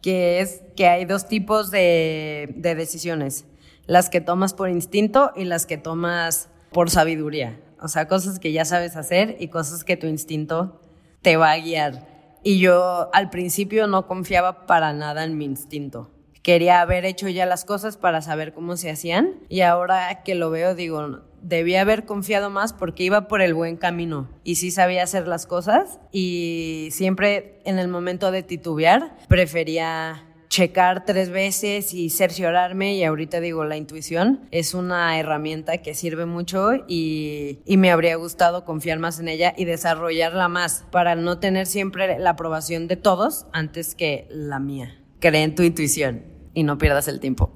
que 0.02 0.42
es 0.42 0.62
que 0.76 0.88
hay 0.88 1.06
dos 1.06 1.28
tipos 1.28 1.72
de, 1.72 2.54
decisiones, 2.58 3.46
las 3.86 4.10
que 4.10 4.22
tomas 4.22 4.54
por 4.54 4.70
instinto 4.70 5.32
y 5.36 5.46
las 5.46 5.66
que 5.66 5.78
tomas 5.78 6.50
por 6.72 6.90
sabiduría. 6.90 7.60
O 7.82 7.88
sea, 7.88 8.08
cosas 8.08 8.40
que 8.40 8.52
ya 8.52 8.66
sabes 8.66 8.96
hacer 8.96 9.38
y 9.40 9.48
cosas 9.48 9.84
que 9.84 9.98
tu 9.98 10.08
instinto 10.08 10.82
te 11.22 11.38
va 11.38 11.52
a 11.52 11.58
guiar. 11.58 12.17
Y 12.44 12.60
yo 12.60 13.10
al 13.14 13.30
principio 13.30 13.88
no 13.88 14.08
confiaba 14.08 14.66
para 14.66 14.94
nada 14.94 15.24
en 15.24 15.38
mi 15.38 15.46
instinto. 15.46 16.12
Quería 16.44 16.82
haber 16.82 17.04
hecho 17.04 17.28
ya 17.28 17.46
las 17.46 17.66
cosas 17.66 17.98
para 17.98 18.22
saber 18.22 18.54
cómo 18.54 18.78
se 18.78 18.90
hacían 18.90 19.36
y 19.50 19.62
ahora 19.62 20.24
que 20.24 20.34
lo 20.34 20.50
veo 20.50 20.76
digo, 20.76 21.20
debía 21.42 21.82
haber 21.82 22.06
confiado 22.06 22.50
más 22.50 22.72
porque 22.72 23.04
iba 23.04 23.28
por 23.28 23.42
el 23.42 23.54
buen 23.54 23.76
camino 23.76 24.30
y 24.46 24.56
sí 24.56 24.72
sabía 24.72 25.04
hacer 25.04 25.28
las 25.28 25.46
cosas 25.46 26.00
y 26.12 26.88
siempre 26.92 27.60
en 27.66 27.80
el 27.80 27.90
momento 27.90 28.32
de 28.32 28.44
titubear 28.44 29.18
prefería 29.28 30.27
checar 30.50 31.06
tres 31.06 31.30
veces 31.30 31.94
y 31.94 32.10
cerciorarme 32.10 32.96
y 32.96 33.04
ahorita 33.04 33.40
digo 33.40 33.66
la 33.66 33.78
intuición 33.78 34.48
es 34.52 34.74
una 34.74 35.20
herramienta 35.20 35.80
que 35.80 35.94
sirve 35.94 36.26
mucho 36.26 36.72
y, 36.88 37.60
y, 37.66 37.78
me 37.78 37.92
habría 37.92 38.16
gustado 38.16 38.66
confiar 38.66 39.00
más 39.00 39.20
en 39.20 39.28
ella 39.28 39.54
y 39.58 39.66
desarrollarla 39.66 40.48
más 40.48 40.86
para 40.92 41.16
no 41.16 41.40
tener 41.40 41.68
siempre 41.68 42.18
la 42.20 42.32
aprobación 42.32 42.88
de 42.88 42.96
todos 42.96 43.46
antes 43.52 43.96
que 43.96 44.28
la 44.30 44.60
mía. 44.60 45.02
Cree 45.20 45.44
en 45.44 45.56
tu 45.56 45.64
intuición 45.64 46.24
y 46.54 46.64
no 46.64 46.78
pierdas 46.78 47.08
el 47.08 47.20
tiempo. 47.20 47.54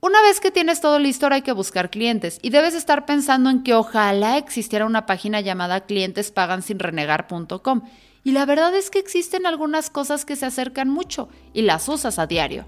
Una 0.00 0.22
vez 0.22 0.38
que 0.38 0.52
tienes 0.52 0.80
todo 0.80 1.00
listo, 1.00 1.26
ahora 1.26 1.36
hay 1.36 1.42
que 1.42 1.52
buscar 1.52 1.90
clientes 1.90 2.38
y 2.40 2.50
debes 2.50 2.74
estar 2.74 3.04
pensando 3.04 3.50
en 3.50 3.64
que 3.64 3.74
ojalá 3.74 4.38
existiera 4.38 4.86
una 4.86 5.06
página 5.06 5.40
llamada 5.40 5.86
clientespagansinrenegar.com. 5.86 7.82
Y 8.24 8.32
la 8.32 8.46
verdad 8.46 8.74
es 8.74 8.90
que 8.90 8.98
existen 8.98 9.46
algunas 9.46 9.90
cosas 9.90 10.24
que 10.24 10.36
se 10.36 10.46
acercan 10.46 10.88
mucho 10.88 11.28
y 11.52 11.62
las 11.62 11.88
usas 11.88 12.18
a 12.18 12.26
diario. 12.26 12.64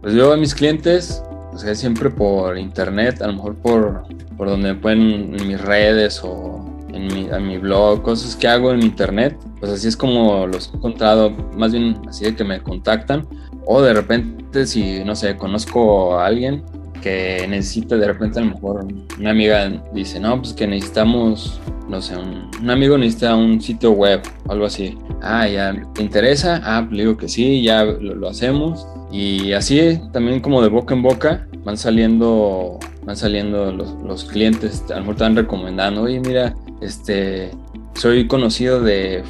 Pues 0.00 0.14
yo 0.14 0.32
a 0.32 0.36
mis 0.36 0.54
clientes, 0.54 1.22
o 1.52 1.58
sea, 1.58 1.74
siempre 1.74 2.10
por 2.10 2.56
internet, 2.56 3.20
a 3.22 3.26
lo 3.26 3.34
mejor 3.34 3.56
por, 3.56 4.04
por 4.36 4.48
donde 4.48 4.74
pueden 4.74 5.38
en 5.38 5.48
mis 5.48 5.60
redes 5.60 6.20
o 6.24 6.64
en 6.92 7.06
mi, 7.06 7.28
mi 7.46 7.58
blog, 7.58 8.02
cosas 8.02 8.34
que 8.34 8.48
hago 8.48 8.72
en 8.72 8.82
internet, 8.82 9.36
pues 9.58 9.70
así 9.70 9.88
es 9.88 9.96
como 9.96 10.46
los 10.46 10.70
he 10.72 10.76
encontrado, 10.76 11.30
más 11.56 11.72
bien 11.72 12.00
así 12.08 12.24
de 12.24 12.34
que 12.34 12.44
me 12.44 12.60
contactan 12.62 13.26
o 13.66 13.82
de 13.82 13.94
repente, 13.94 14.66
si, 14.66 15.04
no 15.04 15.14
sé, 15.14 15.36
conozco 15.36 16.18
a 16.18 16.26
alguien 16.26 16.64
que 17.00 17.46
necesita, 17.48 17.96
de 17.96 18.06
repente 18.06 18.38
a 18.38 18.42
lo 18.42 18.54
mejor 18.54 18.86
una 19.18 19.30
amiga 19.30 19.82
dice, 19.92 20.20
no, 20.20 20.40
pues 20.40 20.52
que 20.52 20.66
necesitamos, 20.66 21.60
no 21.88 22.00
sé, 22.00 22.16
un, 22.16 22.70
amigo 22.70 22.96
necesita 22.98 23.34
un 23.34 23.60
sitio 23.60 23.92
web 23.92 24.22
o 24.46 24.52
algo 24.52 24.66
así. 24.66 24.96
Ah, 25.22 25.46
ya, 25.48 25.74
¿te 25.94 26.02
interesa? 26.02 26.60
Ah, 26.64 26.86
le 26.90 27.02
digo 27.02 27.16
que 27.16 27.28
sí, 27.28 27.62
ya 27.62 27.84
lo, 27.84 28.28
hacemos. 28.28 28.86
Y 29.10 29.52
así 29.52 30.00
también 30.12 30.40
como 30.40 30.62
de 30.62 30.68
boca 30.68 30.94
en 30.94 31.02
boca 31.02 31.46
van 31.64 31.76
saliendo, 31.76 32.78
van 33.04 33.16
saliendo 33.16 33.72
los, 33.72 33.92
los 34.04 34.24
clientes, 34.24 34.84
a 34.90 34.94
lo 34.94 35.00
mejor 35.00 35.16
te 35.16 35.22
van 35.24 35.36
recomendando, 35.36 36.02
oye, 36.02 36.20
mira, 36.20 36.54
este, 36.80 37.50
soy 37.94 38.26
conocido 38.26 38.80
de, 38.80 39.22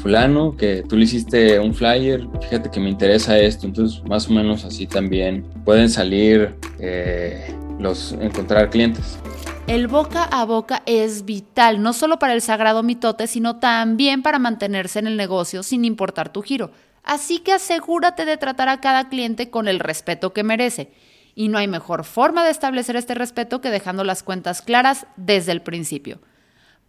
fulano, 0.00 0.56
que 0.56 0.82
tú 0.88 0.96
le 0.96 1.04
hiciste 1.04 1.58
un 1.58 1.74
flyer, 1.74 2.26
fíjate 2.42 2.70
que 2.70 2.80
me 2.80 2.90
interesa 2.90 3.38
esto, 3.38 3.66
entonces 3.66 4.02
más 4.04 4.28
o 4.28 4.32
menos 4.32 4.64
así 4.64 4.86
también 4.86 5.44
pueden 5.64 5.88
salir 5.88 6.56
eh, 6.78 7.54
los 7.78 8.12
encontrar 8.20 8.70
clientes. 8.70 9.18
El 9.66 9.86
boca 9.86 10.24
a 10.24 10.44
boca 10.44 10.82
es 10.86 11.24
vital, 11.24 11.80
no 11.80 11.92
solo 11.92 12.18
para 12.18 12.32
el 12.32 12.42
sagrado 12.42 12.82
mitote, 12.82 13.28
sino 13.28 13.60
también 13.60 14.22
para 14.22 14.40
mantenerse 14.40 14.98
en 14.98 15.06
el 15.06 15.16
negocio 15.16 15.62
sin 15.62 15.84
importar 15.84 16.32
tu 16.32 16.42
giro. 16.42 16.72
Así 17.04 17.38
que 17.38 17.52
asegúrate 17.52 18.24
de 18.24 18.36
tratar 18.36 18.68
a 18.68 18.80
cada 18.80 19.08
cliente 19.08 19.50
con 19.50 19.68
el 19.68 19.78
respeto 19.78 20.32
que 20.32 20.42
merece. 20.42 20.90
Y 21.34 21.48
no 21.48 21.58
hay 21.58 21.68
mejor 21.68 22.04
forma 22.04 22.44
de 22.44 22.50
establecer 22.50 22.96
este 22.96 23.14
respeto 23.14 23.60
que 23.60 23.70
dejando 23.70 24.02
las 24.02 24.22
cuentas 24.22 24.60
claras 24.60 25.06
desde 25.16 25.52
el 25.52 25.62
principio. 25.62 26.20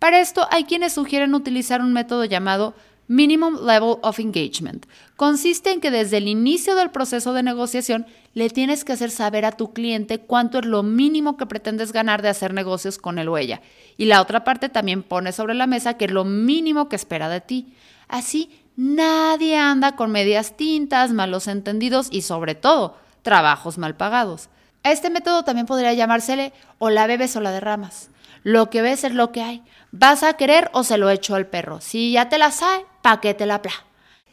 Para 0.02 0.20
esto 0.20 0.48
hay 0.50 0.64
quienes 0.64 0.94
sugieren 0.94 1.36
utilizar 1.36 1.80
un 1.80 1.94
método 1.94 2.26
llamado 2.26 2.74
Minimum 3.08 3.68
Level 3.68 3.98
of 4.02 4.20
Engagement. 4.20 4.88
Consiste 5.16 5.72
en 5.72 5.80
que 5.80 5.92
desde 5.92 6.18
el 6.18 6.28
inicio 6.28 6.74
del 6.74 6.90
proceso 6.90 7.34
de 7.34 7.44
negociación 7.44 8.08
le 8.34 8.50
tienes 8.50 8.84
que 8.84 8.94
hacer 8.94 9.12
saber 9.12 9.46
a 9.46 9.52
tu 9.52 9.74
cliente 9.74 10.18
cuánto 10.18 10.58
es 10.58 10.66
lo 10.66 10.82
mínimo 10.82 11.38
que 11.38 11.46
pretendes 11.46 11.92
ganar 11.92 12.24
de 12.24 12.30
hacer 12.30 12.52
negocios 12.52 12.98
con 12.98 13.20
él 13.20 13.30
o 13.30 13.38
ella. 13.38 13.62
Y 13.96 14.06
la 14.06 14.24
otra 14.24 14.44
parte 14.44 14.70
también 14.70 15.04
pone 15.04 15.34
sobre 15.34 15.54
la 15.54 15.68
mesa 15.68 15.98
que 15.98 16.06
es 16.06 16.12
lo 16.12 16.26
mínimo 16.26 16.90
que 16.90 16.96
espera 16.96 17.30
de 17.30 17.42
ti. 17.42 17.76
Así 18.08 18.50
nadie 18.76 19.56
anda 19.56 19.96
con 19.96 20.10
medias 20.10 20.58
tintas, 20.58 21.12
malos 21.12 21.48
entendidos 21.48 22.08
y 22.10 22.24
sobre 22.24 22.56
todo 22.56 22.98
trabajos 23.22 23.78
mal 23.78 23.96
pagados. 23.96 24.50
A 24.82 24.92
este 24.92 25.12
método 25.12 25.44
también 25.44 25.68
podría 25.68 25.94
llamársele 25.94 26.54
o 26.80 26.90
la 26.90 27.06
bebes 27.06 27.36
o 27.36 27.40
la 27.40 27.52
derramas. 27.52 28.10
Lo 28.44 28.70
que 28.70 28.82
ves 28.82 29.04
es 29.04 29.14
lo 29.14 29.32
que 29.32 29.42
hay. 29.42 29.64
¿Vas 29.92 30.24
a 30.24 30.34
querer 30.34 30.70
o 30.74 30.84
se 30.84 30.98
lo 30.98 31.10
echo 31.10 31.36
al 31.36 31.48
perro? 31.48 31.82
Si 31.82 32.12
ya 32.14 32.30
te 32.30 32.38
la 32.38 32.52
sabe, 32.52 32.86
¿pa' 33.02 33.22
qué 33.22 33.34
te 33.34 33.46
la 33.46 33.62
pla? 33.62 33.74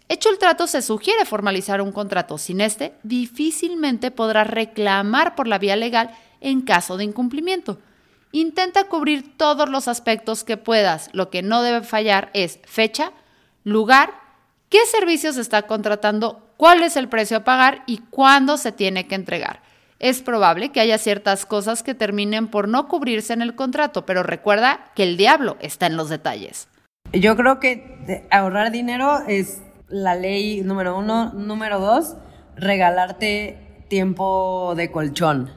Hecho 0.08 0.30
el 0.30 0.38
trato, 0.38 0.66
se 0.66 0.80
sugiere 0.80 1.26
formalizar 1.26 1.82
un 1.82 1.92
contrato. 1.92 2.38
Sin 2.38 2.62
este, 2.62 2.94
difícilmente 3.02 4.10
podrás 4.10 4.48
reclamar 4.48 5.34
por 5.34 5.46
la 5.46 5.58
vía 5.58 5.76
legal 5.76 6.10
en 6.40 6.62
caso 6.62 6.96
de 6.96 7.04
incumplimiento. 7.04 7.78
Intenta 8.32 8.84
cubrir 8.84 9.36
todos 9.36 9.68
los 9.68 9.88
aspectos 9.88 10.44
que 10.44 10.56
puedas. 10.56 11.10
Lo 11.12 11.28
que 11.28 11.42
no 11.42 11.62
debe 11.62 11.82
fallar 11.82 12.30
es 12.32 12.60
fecha, 12.64 13.12
lugar, 13.64 14.14
qué 14.70 14.78
servicios 14.86 15.36
está 15.36 15.62
contratando, 15.62 16.46
cuál 16.56 16.82
es 16.82 16.96
el 16.96 17.08
precio 17.08 17.38
a 17.38 17.44
pagar 17.44 17.82
y 17.86 17.98
cuándo 17.98 18.56
se 18.56 18.72
tiene 18.72 19.06
que 19.06 19.14
entregar 19.14 19.67
es 19.98 20.22
probable 20.22 20.70
que 20.70 20.80
haya 20.80 20.98
ciertas 20.98 21.46
cosas 21.46 21.82
que 21.82 21.94
terminen 21.94 22.48
por 22.48 22.68
no 22.68 22.88
cubrirse 22.88 23.32
en 23.32 23.42
el 23.42 23.54
contrato, 23.54 24.06
pero 24.06 24.22
recuerda 24.22 24.92
que 24.94 25.02
el 25.02 25.16
diablo 25.16 25.56
está 25.60 25.86
en 25.86 25.96
los 25.96 26.08
detalles. 26.08 26.68
Yo 27.12 27.36
creo 27.36 27.58
que 27.58 28.26
ahorrar 28.30 28.70
dinero 28.70 29.20
es 29.26 29.62
la 29.88 30.14
ley 30.14 30.62
número 30.62 30.96
uno. 30.98 31.32
Número 31.32 31.80
dos, 31.80 32.16
regalarte 32.56 33.84
tiempo 33.88 34.74
de 34.76 34.90
colchón. 34.90 35.50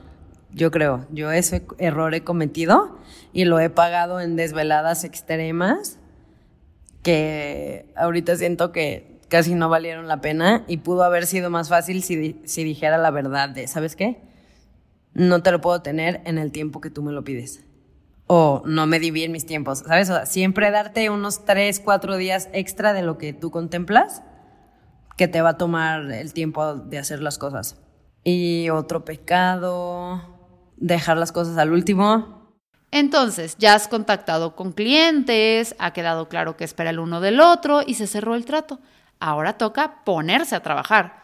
Yo 0.53 0.71
creo, 0.71 1.05
yo 1.11 1.31
ese 1.31 1.65
error 1.77 2.13
he 2.13 2.23
cometido 2.23 2.97
y 3.31 3.45
lo 3.45 3.59
he 3.59 3.69
pagado 3.69 4.19
en 4.19 4.35
desveladas 4.35 5.03
extremas 5.03 5.97
que 7.03 7.91
ahorita 7.95 8.35
siento 8.35 8.71
que 8.71 9.19
casi 9.29 9.55
no 9.55 9.69
valieron 9.69 10.07
la 10.07 10.19
pena 10.19 10.65
y 10.67 10.77
pudo 10.77 11.03
haber 11.03 11.25
sido 11.25 11.49
más 11.49 11.69
fácil 11.69 12.03
si, 12.03 12.33
dijera 12.63 12.97
la 12.97 13.11
verdad 13.11 13.49
de, 13.49 13.67
¿sabes 13.67 13.95
qué? 13.95 14.17
No 15.13 15.43
te 15.43 15.51
lo 15.51 15.61
puedo 15.61 15.81
tener 15.81 16.21
en 16.25 16.37
el 16.37 16.51
tiempo 16.51 16.81
que 16.81 16.89
tú 16.89 17.01
me 17.03 17.11
lo 17.11 17.23
pides. 17.23 17.63
O 18.27 18.63
no 18.65 18.87
me 18.87 18.99
di 18.99 19.11
mis 19.11 19.45
tiempos, 19.45 19.79
¿sabes? 19.79 20.09
O 20.09 20.15
sea, 20.15 20.25
siempre 20.25 20.71
darte 20.71 21.09
unos 21.09 21.43
tres, 21.43 21.79
cuatro 21.79 22.15
días 22.15 22.49
extra 22.53 22.93
de 22.93 23.01
lo 23.01 23.17
que 23.17 23.33
tú 23.33 23.51
contemplas 23.51 24.23
que 25.17 25.27
te 25.27 25.41
va 25.41 25.49
a 25.49 25.57
tomar 25.57 26.11
el 26.11 26.33
tiempo 26.33 26.75
de 26.75 26.97
hacer 26.97 27.21
las 27.21 27.37
cosas. 27.37 27.77
Y 28.23 28.69
otro 28.69 29.03
pecado, 29.03 30.21
dejar 30.77 31.17
las 31.17 31.31
cosas 31.31 31.57
al 31.57 31.71
último. 31.71 32.55
Entonces, 32.91 33.55
ya 33.57 33.73
has 33.73 33.87
contactado 33.87 34.55
con 34.55 34.73
clientes, 34.73 35.75
ha 35.79 35.93
quedado 35.93 36.27
claro 36.27 36.57
que 36.57 36.63
espera 36.63 36.89
el 36.89 36.99
uno 36.99 37.21
del 37.21 37.39
otro 37.39 37.81
y 37.85 37.93
se 37.95 38.07
cerró 38.07 38.35
el 38.35 38.45
trato. 38.45 38.79
Ahora 39.19 39.57
toca 39.57 40.03
ponerse 40.03 40.55
a 40.55 40.63
trabajar. 40.63 41.20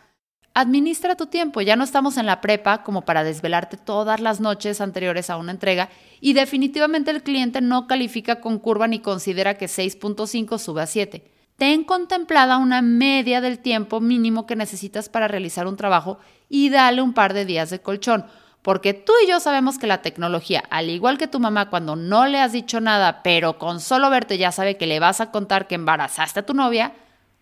Administra 0.59 1.13
tu 1.13 1.27
tiempo, 1.27 1.61
ya 1.61 1.75
no 1.75 1.83
estamos 1.83 2.17
en 2.17 2.25
la 2.25 2.41
prepa 2.41 2.81
como 2.81 3.03
para 3.03 3.23
desvelarte 3.23 3.77
todas 3.77 4.19
las 4.19 4.39
noches 4.39 4.81
anteriores 4.81 5.29
a 5.29 5.37
una 5.37 5.51
entrega 5.51 5.89
y 6.19 6.33
definitivamente 6.33 7.11
el 7.11 7.21
cliente 7.21 7.61
no 7.61 7.85
califica 7.85 8.41
con 8.41 8.57
curva 8.57 8.87
ni 8.87 8.97
considera 8.97 9.59
que 9.59 9.67
6.5 9.67 10.57
sube 10.57 10.81
a 10.81 10.87
7. 10.87 11.23
Ten 11.57 11.83
contemplada 11.83 12.57
una 12.57 12.81
media 12.81 13.39
del 13.39 13.59
tiempo 13.59 14.01
mínimo 14.01 14.47
que 14.47 14.55
necesitas 14.55 15.09
para 15.09 15.27
realizar 15.27 15.67
un 15.67 15.77
trabajo 15.77 16.17
y 16.49 16.69
dale 16.69 17.03
un 17.03 17.13
par 17.13 17.35
de 17.35 17.45
días 17.45 17.69
de 17.69 17.79
colchón, 17.79 18.25
porque 18.63 18.95
tú 18.95 19.13
y 19.23 19.29
yo 19.29 19.39
sabemos 19.39 19.77
que 19.77 19.85
la 19.85 20.01
tecnología, 20.01 20.63
al 20.71 20.89
igual 20.89 21.19
que 21.19 21.27
tu 21.27 21.39
mamá 21.39 21.69
cuando 21.69 21.95
no 21.95 22.25
le 22.25 22.39
has 22.39 22.51
dicho 22.51 22.81
nada, 22.81 23.21
pero 23.21 23.59
con 23.59 23.79
solo 23.79 24.09
verte 24.09 24.39
ya 24.39 24.51
sabe 24.51 24.75
que 24.75 24.87
le 24.87 24.99
vas 24.99 25.21
a 25.21 25.29
contar 25.29 25.67
que 25.67 25.75
embarazaste 25.75 26.39
a 26.39 26.45
tu 26.47 26.55
novia, 26.55 26.93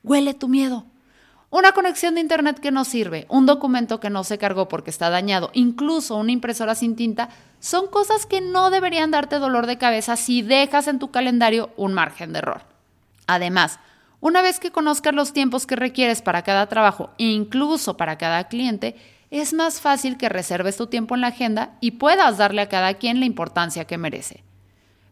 huele 0.03 0.33
tu 0.33 0.49
miedo. 0.49 0.85
Una 1.55 1.71
conexión 1.71 2.15
de 2.15 2.19
internet 2.19 2.59
que 2.59 2.69
no 2.69 2.83
sirve, 2.83 3.25
un 3.29 3.45
documento 3.45 4.01
que 4.01 4.09
no 4.09 4.25
se 4.25 4.37
cargó 4.37 4.67
porque 4.67 4.89
está 4.89 5.09
dañado, 5.09 5.51
incluso 5.53 6.17
una 6.17 6.33
impresora 6.33 6.75
sin 6.75 6.97
tinta, 6.97 7.29
son 7.61 7.87
cosas 7.87 8.25
que 8.25 8.41
no 8.41 8.71
deberían 8.71 9.09
darte 9.09 9.39
dolor 9.39 9.65
de 9.65 9.77
cabeza 9.77 10.17
si 10.17 10.41
dejas 10.41 10.89
en 10.89 10.99
tu 10.99 11.11
calendario 11.11 11.69
un 11.77 11.93
margen 11.93 12.33
de 12.33 12.39
error. 12.39 12.63
Además, 13.25 13.79
una 14.19 14.41
vez 14.41 14.59
que 14.59 14.73
conozcas 14.73 15.15
los 15.15 15.31
tiempos 15.31 15.65
que 15.65 15.77
requieres 15.77 16.21
para 16.21 16.41
cada 16.41 16.67
trabajo 16.67 17.11
e 17.17 17.23
incluso 17.23 17.95
para 17.95 18.17
cada 18.17 18.49
cliente, 18.49 18.97
es 19.31 19.53
más 19.53 19.79
fácil 19.79 20.17
que 20.17 20.27
reserves 20.27 20.75
tu 20.75 20.87
tiempo 20.87 21.15
en 21.15 21.21
la 21.21 21.27
agenda 21.27 21.77
y 21.79 21.91
puedas 21.91 22.37
darle 22.37 22.63
a 22.63 22.69
cada 22.69 22.95
quien 22.95 23.21
la 23.21 23.27
importancia 23.27 23.85
que 23.85 23.97
merece. 23.97 24.43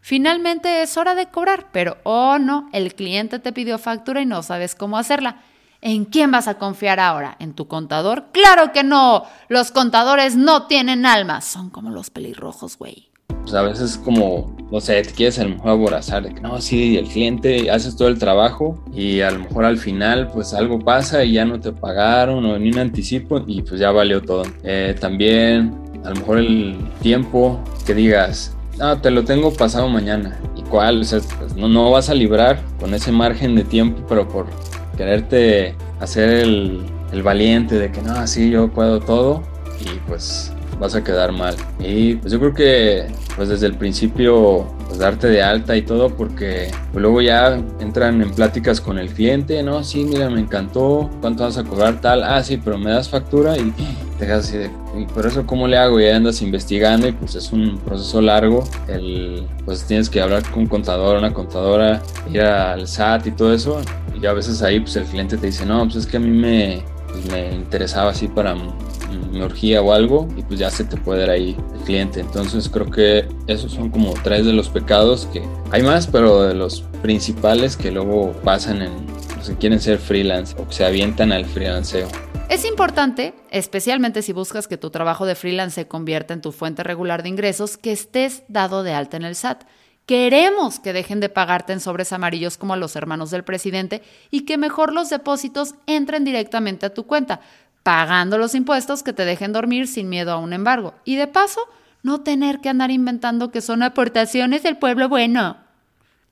Finalmente 0.02 0.82
es 0.82 0.98
hora 0.98 1.14
de 1.14 1.28
cobrar, 1.30 1.68
pero 1.72 1.96
oh 2.02 2.38
no, 2.38 2.68
el 2.74 2.94
cliente 2.94 3.38
te 3.38 3.54
pidió 3.54 3.78
factura 3.78 4.20
y 4.20 4.26
no 4.26 4.42
sabes 4.42 4.74
cómo 4.74 4.98
hacerla. 4.98 5.40
¿En 5.86 6.06
quién 6.06 6.30
vas 6.30 6.48
a 6.48 6.54
confiar 6.54 6.98
ahora? 6.98 7.36
¿En 7.40 7.52
tu 7.52 7.68
contador? 7.68 8.24
Claro 8.32 8.72
que 8.72 8.82
no. 8.82 9.24
Los 9.48 9.70
contadores 9.70 10.34
no 10.34 10.66
tienen 10.66 11.04
alma. 11.04 11.42
Son 11.42 11.68
como 11.68 11.90
los 11.90 12.08
pelirrojos, 12.08 12.78
güey. 12.78 13.10
Pues 13.42 13.52
a 13.52 13.60
veces 13.60 13.98
como, 14.02 14.56
no 14.72 14.80
sé, 14.80 15.02
te 15.02 15.12
quieres 15.12 15.38
a 15.38 15.44
lo 15.44 15.50
mejor 15.50 15.68
aborazar 15.72 16.22
de 16.22 16.34
que 16.34 16.40
no, 16.40 16.58
sí, 16.62 16.96
el 16.96 17.06
cliente, 17.06 17.70
haces 17.70 17.96
todo 17.96 18.08
el 18.08 18.18
trabajo 18.18 18.82
y 18.94 19.20
a 19.20 19.30
lo 19.30 19.40
mejor 19.40 19.66
al 19.66 19.76
final 19.76 20.28
pues 20.28 20.54
algo 20.54 20.78
pasa 20.78 21.22
y 21.22 21.32
ya 21.32 21.44
no 21.44 21.60
te 21.60 21.70
pagaron 21.70 22.46
o 22.46 22.58
ni 22.58 22.70
un 22.70 22.78
anticipo 22.78 23.44
y 23.46 23.60
pues 23.60 23.78
ya 23.78 23.90
valió 23.90 24.22
todo. 24.22 24.44
Eh, 24.62 24.96
también 24.98 25.74
a 26.02 26.08
lo 26.08 26.14
mejor 26.14 26.38
el 26.38 26.78
tiempo 27.02 27.62
que 27.84 27.92
digas, 27.92 28.56
no, 28.78 28.98
te 29.02 29.10
lo 29.10 29.22
tengo 29.22 29.52
pasado 29.52 29.86
mañana. 29.90 30.40
¿Y 30.56 30.62
cuál? 30.62 31.02
O 31.02 31.04
sea, 31.04 31.20
pues, 31.38 31.54
no, 31.56 31.68
no 31.68 31.90
vas 31.90 32.08
a 32.08 32.14
librar 32.14 32.58
con 32.80 32.94
ese 32.94 33.12
margen 33.12 33.54
de 33.54 33.64
tiempo, 33.64 34.02
pero 34.08 34.26
por 34.26 34.46
quererte 34.94 35.74
hacer 36.00 36.28
el, 36.28 36.80
el 37.12 37.22
valiente 37.22 37.78
de 37.78 37.90
que 37.90 38.02
no, 38.02 38.26
sí, 38.26 38.50
yo 38.50 38.68
puedo 38.68 39.00
todo 39.00 39.42
y 39.80 39.98
pues 40.08 40.52
vas 40.78 40.94
a 40.94 41.04
quedar 41.04 41.32
mal. 41.32 41.54
Y 41.78 42.16
pues 42.16 42.32
yo 42.32 42.40
creo 42.40 42.54
que 42.54 43.06
pues 43.36 43.48
desde 43.48 43.66
el 43.66 43.74
principio 43.74 44.66
pues 44.86 44.98
darte 44.98 45.28
de 45.28 45.42
alta 45.42 45.76
y 45.76 45.82
todo 45.82 46.10
porque 46.10 46.70
pues, 46.92 47.02
luego 47.02 47.20
ya 47.20 47.60
entran 47.80 48.20
en 48.22 48.30
pláticas 48.30 48.80
con 48.80 48.98
el 48.98 49.08
cliente, 49.08 49.62
no, 49.62 49.82
sí, 49.82 50.04
mira, 50.04 50.30
me 50.30 50.40
encantó, 50.40 51.10
¿cuánto 51.20 51.44
vas 51.44 51.58
a 51.58 51.64
cobrar 51.64 52.00
tal? 52.00 52.22
Ah, 52.22 52.42
sí, 52.42 52.60
pero 52.62 52.78
me 52.78 52.90
das 52.90 53.08
factura 53.08 53.56
y 53.56 53.72
te 54.18 54.26
dejas 54.26 54.46
así 54.46 54.58
de, 54.58 54.70
y 54.96 55.06
por 55.06 55.26
eso 55.26 55.46
cómo 55.46 55.66
le 55.66 55.76
hago, 55.76 56.00
y 56.00 56.08
andas 56.08 56.42
investigando 56.42 57.08
y 57.08 57.12
pues 57.12 57.34
es 57.34 57.52
un 57.52 57.78
proceso 57.78 58.20
largo, 58.20 58.64
el, 58.88 59.46
pues 59.64 59.84
tienes 59.84 60.08
que 60.08 60.20
hablar 60.20 60.48
con 60.50 60.62
un 60.62 60.68
contador, 60.68 61.18
una 61.18 61.32
contadora, 61.32 62.00
ir 62.30 62.42
al 62.42 62.86
SAT 62.86 63.26
y 63.26 63.30
todo 63.32 63.52
eso, 63.52 63.80
y 64.20 64.26
a 64.26 64.32
veces 64.32 64.62
ahí 64.62 64.80
pues 64.80 64.96
el 64.96 65.04
cliente 65.04 65.36
te 65.36 65.46
dice, 65.46 65.66
no, 65.66 65.84
pues 65.84 65.96
es 65.96 66.06
que 66.06 66.16
a 66.16 66.20
mí 66.20 66.30
me, 66.30 66.82
pues, 67.08 67.30
me 67.30 67.52
interesaba 67.54 68.10
así 68.10 68.28
para 68.28 68.54
mi 68.54 69.40
orgía 69.40 69.82
o 69.82 69.92
algo 69.92 70.28
y 70.36 70.42
pues 70.42 70.58
ya 70.58 70.70
se 70.70 70.84
te 70.84 70.96
puede 70.96 71.24
ir 71.24 71.30
ahí 71.30 71.56
el 71.74 71.80
cliente. 71.80 72.20
Entonces 72.20 72.68
creo 72.68 72.90
que 72.90 73.28
esos 73.46 73.72
son 73.72 73.90
como 73.90 74.14
tres 74.22 74.46
de 74.46 74.52
los 74.52 74.68
pecados 74.68 75.26
que 75.32 75.42
hay 75.70 75.82
más, 75.82 76.06
pero 76.06 76.42
de 76.42 76.54
los 76.54 76.82
principales 77.02 77.76
que 77.76 77.90
luego 77.90 78.32
pasan 78.44 78.82
en 78.82 78.92
los 79.36 79.48
que 79.48 79.56
quieren 79.56 79.80
ser 79.80 79.98
freelance 79.98 80.54
o 80.58 80.66
que 80.68 80.74
se 80.74 80.84
avientan 80.84 81.32
al 81.32 81.44
freelanceo. 81.44 82.08
Es 82.48 82.64
importante, 82.64 83.34
especialmente 83.50 84.22
si 84.22 84.32
buscas 84.32 84.68
que 84.68 84.76
tu 84.76 84.90
trabajo 84.90 85.24
de 85.26 85.34
freelance 85.34 85.74
se 85.74 85.88
convierta 85.88 86.34
en 86.34 86.40
tu 86.40 86.52
fuente 86.52 86.82
regular 86.82 87.22
de 87.22 87.30
ingresos, 87.30 87.76
que 87.78 87.90
estés 87.90 88.42
dado 88.48 88.82
de 88.82 88.92
alta 88.92 89.16
en 89.16 89.24
el 89.24 89.34
SAT. 89.34 89.64
Queremos 90.06 90.80
que 90.80 90.92
dejen 90.92 91.20
de 91.20 91.30
pagarte 91.30 91.72
en 91.72 91.80
sobres 91.80 92.12
amarillos 92.12 92.58
como 92.58 92.74
a 92.74 92.76
los 92.76 92.94
hermanos 92.94 93.30
del 93.30 93.42
presidente 93.42 94.02
y 94.30 94.42
que 94.42 94.58
mejor 94.58 94.92
los 94.92 95.08
depósitos 95.08 95.74
entren 95.86 96.24
directamente 96.24 96.84
a 96.84 96.92
tu 96.92 97.06
cuenta, 97.06 97.40
pagando 97.82 98.36
los 98.36 98.54
impuestos 98.54 99.02
que 99.02 99.14
te 99.14 99.24
dejen 99.24 99.52
dormir 99.52 99.88
sin 99.88 100.10
miedo 100.10 100.32
a 100.32 100.38
un 100.38 100.52
embargo. 100.52 100.94
Y 101.04 101.16
de 101.16 101.26
paso, 101.26 101.60
no 102.02 102.20
tener 102.20 102.60
que 102.60 102.68
andar 102.68 102.90
inventando 102.90 103.50
que 103.50 103.62
son 103.62 103.82
aportaciones 103.82 104.62
del 104.62 104.76
pueblo 104.76 105.08
bueno. 105.08 105.56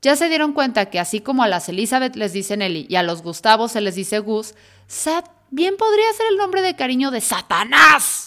Ya 0.03 0.15
se 0.15 0.29
dieron 0.29 0.53
cuenta 0.53 0.91
que 0.91 0.99
así 0.99 1.21
como 1.21 1.41
a 1.41 1.47
las 1.47 1.67
Elizabeth 1.67 2.15
les 2.15 2.31
dicen 2.31 2.61
Eli 2.61 2.85
y 2.89 2.95
a 2.97 3.03
los 3.03 3.23
Gustavos 3.23 3.71
se 3.71 3.81
les 3.81 3.95
dice 3.95 4.19
Gus, 4.19 4.53
SAT 4.85 5.25
bien 5.49 5.77
podría 5.77 6.11
ser 6.13 6.27
el 6.29 6.37
nombre 6.37 6.61
de 6.61 6.75
cariño 6.75 7.09
de 7.09 7.21
Satanás. 7.21 8.22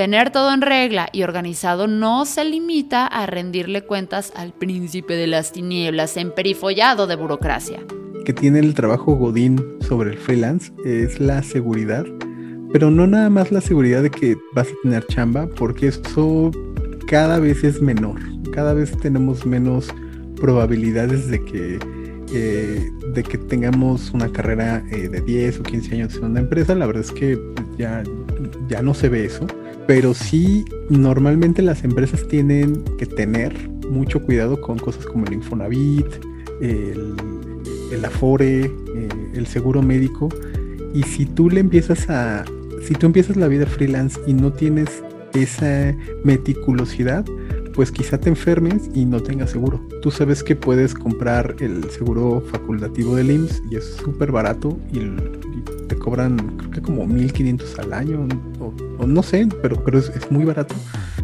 Tener 0.00 0.30
todo 0.30 0.54
en 0.54 0.62
regla 0.62 1.10
y 1.12 1.24
organizado 1.24 1.86
no 1.86 2.24
se 2.24 2.42
limita 2.46 3.06
a 3.06 3.26
rendirle 3.26 3.84
cuentas 3.84 4.32
al 4.34 4.54
príncipe 4.54 5.12
de 5.12 5.26
las 5.26 5.52
tinieblas 5.52 6.16
emperifollado 6.16 7.06
de 7.06 7.16
burocracia. 7.16 7.80
Que 8.24 8.32
tiene 8.32 8.60
el 8.60 8.72
trabajo 8.72 9.14
Godín 9.16 9.62
sobre 9.86 10.12
el 10.12 10.16
freelance 10.16 10.72
es 10.86 11.20
la 11.20 11.42
seguridad, 11.42 12.06
pero 12.72 12.90
no 12.90 13.06
nada 13.06 13.28
más 13.28 13.52
la 13.52 13.60
seguridad 13.60 14.02
de 14.02 14.10
que 14.10 14.38
vas 14.54 14.68
a 14.68 14.82
tener 14.82 15.06
chamba, 15.08 15.46
porque 15.48 15.88
eso 15.88 16.50
cada 17.06 17.38
vez 17.38 17.62
es 17.62 17.82
menor, 17.82 18.20
cada 18.54 18.72
vez 18.72 18.96
tenemos 19.02 19.44
menos 19.44 19.92
probabilidades 20.36 21.28
de 21.28 21.44
que 21.44 21.78
eh, 22.32 22.90
de 23.12 23.22
que 23.22 23.36
tengamos 23.36 24.12
una 24.12 24.32
carrera 24.32 24.82
eh, 24.92 25.08
de 25.08 25.20
10 25.20 25.60
o 25.60 25.62
15 25.62 25.94
años 25.94 26.14
en 26.14 26.24
una 26.24 26.40
empresa, 26.40 26.74
la 26.74 26.86
verdad 26.86 27.04
es 27.04 27.12
que 27.12 27.38
ya, 27.76 28.02
ya 28.68 28.80
no 28.80 28.94
se 28.94 29.10
ve 29.10 29.26
eso 29.26 29.46
pero 29.86 30.14
sí 30.14 30.64
normalmente 30.88 31.62
las 31.62 31.84
empresas 31.84 32.26
tienen 32.28 32.84
que 32.98 33.06
tener 33.06 33.68
mucho 33.90 34.22
cuidado 34.22 34.60
con 34.60 34.78
cosas 34.78 35.06
como 35.06 35.26
el 35.26 35.34
Infonavit, 35.34 36.06
el, 36.60 38.04
Afore, 38.04 38.64
eh, 38.64 39.08
el 39.34 39.46
seguro 39.46 39.82
médico. 39.82 40.28
Y 40.94 41.02
si 41.02 41.26
tú 41.26 41.50
le 41.50 41.60
empiezas 41.60 42.08
a, 42.08 42.44
si 42.82 42.94
tú 42.94 43.06
empiezas 43.06 43.36
la 43.36 43.48
vida 43.48 43.66
freelance 43.66 44.20
y 44.26 44.32
no 44.32 44.52
tienes 44.52 45.02
esa 45.34 45.94
meticulosidad, 46.24 47.24
pues 47.74 47.92
quizá 47.92 48.18
te 48.18 48.28
enfermes 48.28 48.90
y 48.94 49.04
no 49.04 49.22
tengas 49.22 49.50
seguro. 49.50 49.80
Tú 50.02 50.10
sabes 50.10 50.42
que 50.42 50.56
puedes 50.56 50.94
comprar 50.94 51.56
el 51.60 51.88
seguro 51.90 52.42
facultativo 52.50 53.14
del 53.14 53.30
IMSS 53.30 53.62
y 53.70 53.76
es 53.76 53.84
súper 53.96 54.32
barato 54.32 54.78
y, 54.92 55.00
te 55.88 55.96
cobran 55.96 56.36
creo 56.56 56.70
que 56.70 56.82
como 56.82 57.04
1500 57.04 57.78
al 57.80 57.92
año 57.92 58.28
no 59.06 59.22
sé, 59.22 59.48
pero, 59.62 59.82
pero 59.84 59.98
es, 59.98 60.30
muy 60.30 60.44
barato. 60.44 60.74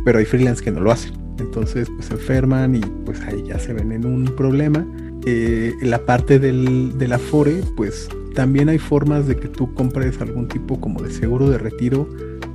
Pero 0.04 0.18
hay 0.18 0.24
freelance 0.24 0.62
que 0.62 0.70
no 0.70 0.80
lo 0.80 0.92
hacen. 0.92 1.12
Entonces 1.38 1.88
pues 1.90 2.06
se 2.06 2.14
enferman 2.14 2.76
y 2.76 2.80
pues 3.04 3.20
ahí 3.22 3.44
ya 3.46 3.58
se 3.58 3.72
ven 3.72 3.92
en 3.92 4.06
un 4.06 4.24
problema. 4.24 4.86
Eh, 5.26 5.74
la 5.82 6.04
parte 6.04 6.38
del, 6.38 6.96
del 6.98 7.12
Afore, 7.12 7.62
pues 7.76 8.08
también 8.34 8.68
hay 8.68 8.78
formas 8.78 9.26
de 9.26 9.36
que 9.36 9.48
tú 9.48 9.74
compres 9.74 10.20
algún 10.20 10.48
tipo 10.48 10.80
como 10.80 11.02
de 11.02 11.10
seguro 11.10 11.50
de 11.50 11.58
retiro 11.58 12.08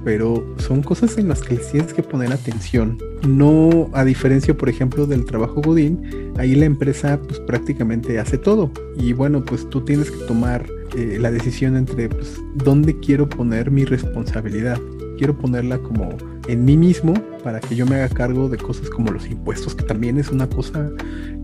pero 0.03 0.43
son 0.57 0.81
cosas 0.81 1.17
en 1.17 1.27
las 1.27 1.41
que 1.41 1.57
tienes 1.57 1.93
que 1.93 2.03
poner 2.03 2.31
atención. 2.31 2.97
No, 3.27 3.89
a 3.93 4.03
diferencia, 4.03 4.55
por 4.55 4.69
ejemplo, 4.69 5.05
del 5.05 5.25
trabajo 5.25 5.61
Godín, 5.61 6.33
ahí 6.37 6.55
la 6.55 6.65
empresa 6.65 7.19
pues 7.21 7.39
prácticamente 7.39 8.19
hace 8.19 8.37
todo. 8.37 8.71
Y 8.97 9.13
bueno, 9.13 9.43
pues 9.43 9.69
tú 9.69 9.81
tienes 9.81 10.09
que 10.09 10.25
tomar 10.25 10.65
eh, 10.97 11.17
la 11.19 11.31
decisión 11.31 11.75
entre 11.77 12.09
pues, 12.09 12.39
dónde 12.55 12.99
quiero 12.99 13.29
poner 13.29 13.69
mi 13.69 13.85
responsabilidad. 13.85 14.79
Quiero 15.21 15.37
ponerla 15.37 15.77
como 15.77 16.09
en 16.47 16.65
mí 16.65 16.75
mismo 16.77 17.13
para 17.43 17.59
que 17.59 17.75
yo 17.75 17.85
me 17.85 17.97
haga 17.97 18.09
cargo 18.09 18.49
de 18.49 18.57
cosas 18.57 18.89
como 18.89 19.11
los 19.11 19.27
impuestos, 19.27 19.75
que 19.75 19.83
también 19.83 20.17
es 20.17 20.29
una 20.29 20.49
cosa 20.49 20.89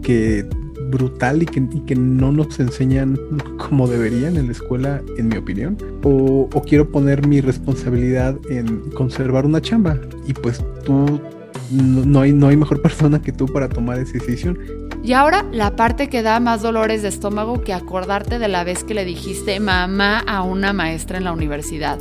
que 0.01 0.49
brutal 0.89 1.43
y 1.43 1.45
que, 1.45 1.95
no 1.95 2.31
nos 2.31 2.59
enseñan 2.59 3.19
como 3.59 3.87
deberían 3.87 4.35
en 4.35 4.47
la 4.47 4.53
escuela, 4.53 5.03
en 5.19 5.27
mi 5.27 5.37
opinión. 5.37 5.77
O, 6.01 6.49
quiero 6.65 6.89
poner 6.89 7.27
mi 7.27 7.39
responsabilidad 7.39 8.35
en 8.49 8.79
conservar 8.95 9.45
una 9.45 9.61
chamba. 9.61 9.95
Y 10.25 10.33
pues 10.33 10.65
tú, 10.83 11.21
no, 11.69 12.21
hay, 12.21 12.33
no 12.33 12.47
hay 12.47 12.57
mejor 12.57 12.81
persona 12.87 13.21
que 13.21 13.31
tú 13.31 13.45
para 13.45 13.69
tomar 13.69 13.99
esa 13.99 14.13
decisión. 14.13 14.57
Y 15.03 15.13
ahora 15.13 15.45
la 15.51 15.75
parte 15.75 16.09
que 16.09 16.23
da 16.23 16.39
más 16.39 16.63
dolores 16.63 17.03
de 17.03 17.09
estómago 17.09 17.61
que 17.61 17.75
acordarte 17.75 18.39
de 18.39 18.47
la 18.47 18.63
vez 18.63 18.83
que 18.83 18.95
le 18.95 19.05
dijiste 19.05 19.59
mamá 19.59 20.17
a 20.17 20.41
una 20.41 20.73
maestra 20.73 21.19
en 21.19 21.25
la 21.25 21.31
universidad. 21.31 21.99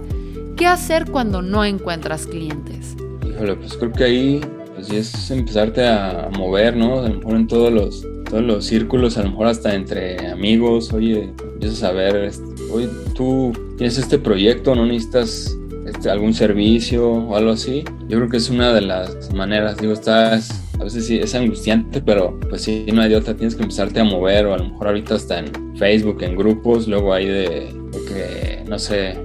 ¿Qué 0.56 0.66
hacer 0.66 1.10
cuando 1.10 1.42
no 1.42 1.64
encuentras 1.64 2.26
clientes? 2.26 2.96
Híjole, 3.28 3.56
pues 3.56 3.76
creo 3.76 3.92
que 3.92 4.04
ahí 4.04 4.40
pues 4.74 4.90
es 4.90 5.30
empezarte 5.30 5.86
a 5.86 6.30
mover, 6.36 6.76
¿no? 6.76 7.00
A 7.00 7.08
lo 7.08 7.16
mejor 7.16 7.36
en 7.36 7.46
todos 7.46 7.72
los 7.72 8.06
todos 8.26 8.42
los 8.42 8.64
círculos, 8.64 9.16
a 9.18 9.22
lo 9.22 9.30
mejor 9.30 9.46
hasta 9.46 9.74
entre 9.74 10.28
amigos, 10.28 10.92
oye, 10.92 11.32
empiezas 11.52 11.82
a 11.82 11.92
ver, 11.92 12.16
este, 12.16 12.44
oye, 12.72 12.88
tú 13.14 13.52
tienes 13.76 13.98
este 13.98 14.18
proyecto, 14.18 14.74
no 14.74 14.84
necesitas 14.84 15.56
este, 15.86 16.10
algún 16.10 16.34
servicio 16.34 17.08
o 17.08 17.36
algo 17.36 17.52
así. 17.52 17.84
Yo 18.08 18.18
creo 18.18 18.28
que 18.28 18.36
es 18.38 18.50
una 18.50 18.72
de 18.72 18.80
las 18.80 19.32
maneras, 19.32 19.76
digo, 19.78 19.92
estás, 19.92 20.62
a 20.78 20.84
veces 20.84 21.06
sí 21.06 21.18
es 21.18 21.34
angustiante, 21.34 22.02
pero 22.02 22.38
pues 22.48 22.62
sí, 22.62 22.86
no 22.92 23.02
hay 23.02 23.10
de 23.10 23.16
otra, 23.16 23.34
tienes 23.34 23.54
que 23.54 23.62
empezarte 23.62 24.00
a 24.00 24.04
mover 24.04 24.46
o 24.46 24.54
a 24.54 24.58
lo 24.58 24.64
mejor 24.70 24.88
ahorita 24.88 25.14
hasta 25.14 25.38
en 25.38 25.76
Facebook, 25.76 26.22
en 26.22 26.36
grupos, 26.36 26.88
luego 26.88 27.12
hay 27.12 27.26
de, 27.26 27.68
que, 28.08 28.64
no 28.68 28.78
sé, 28.78 29.16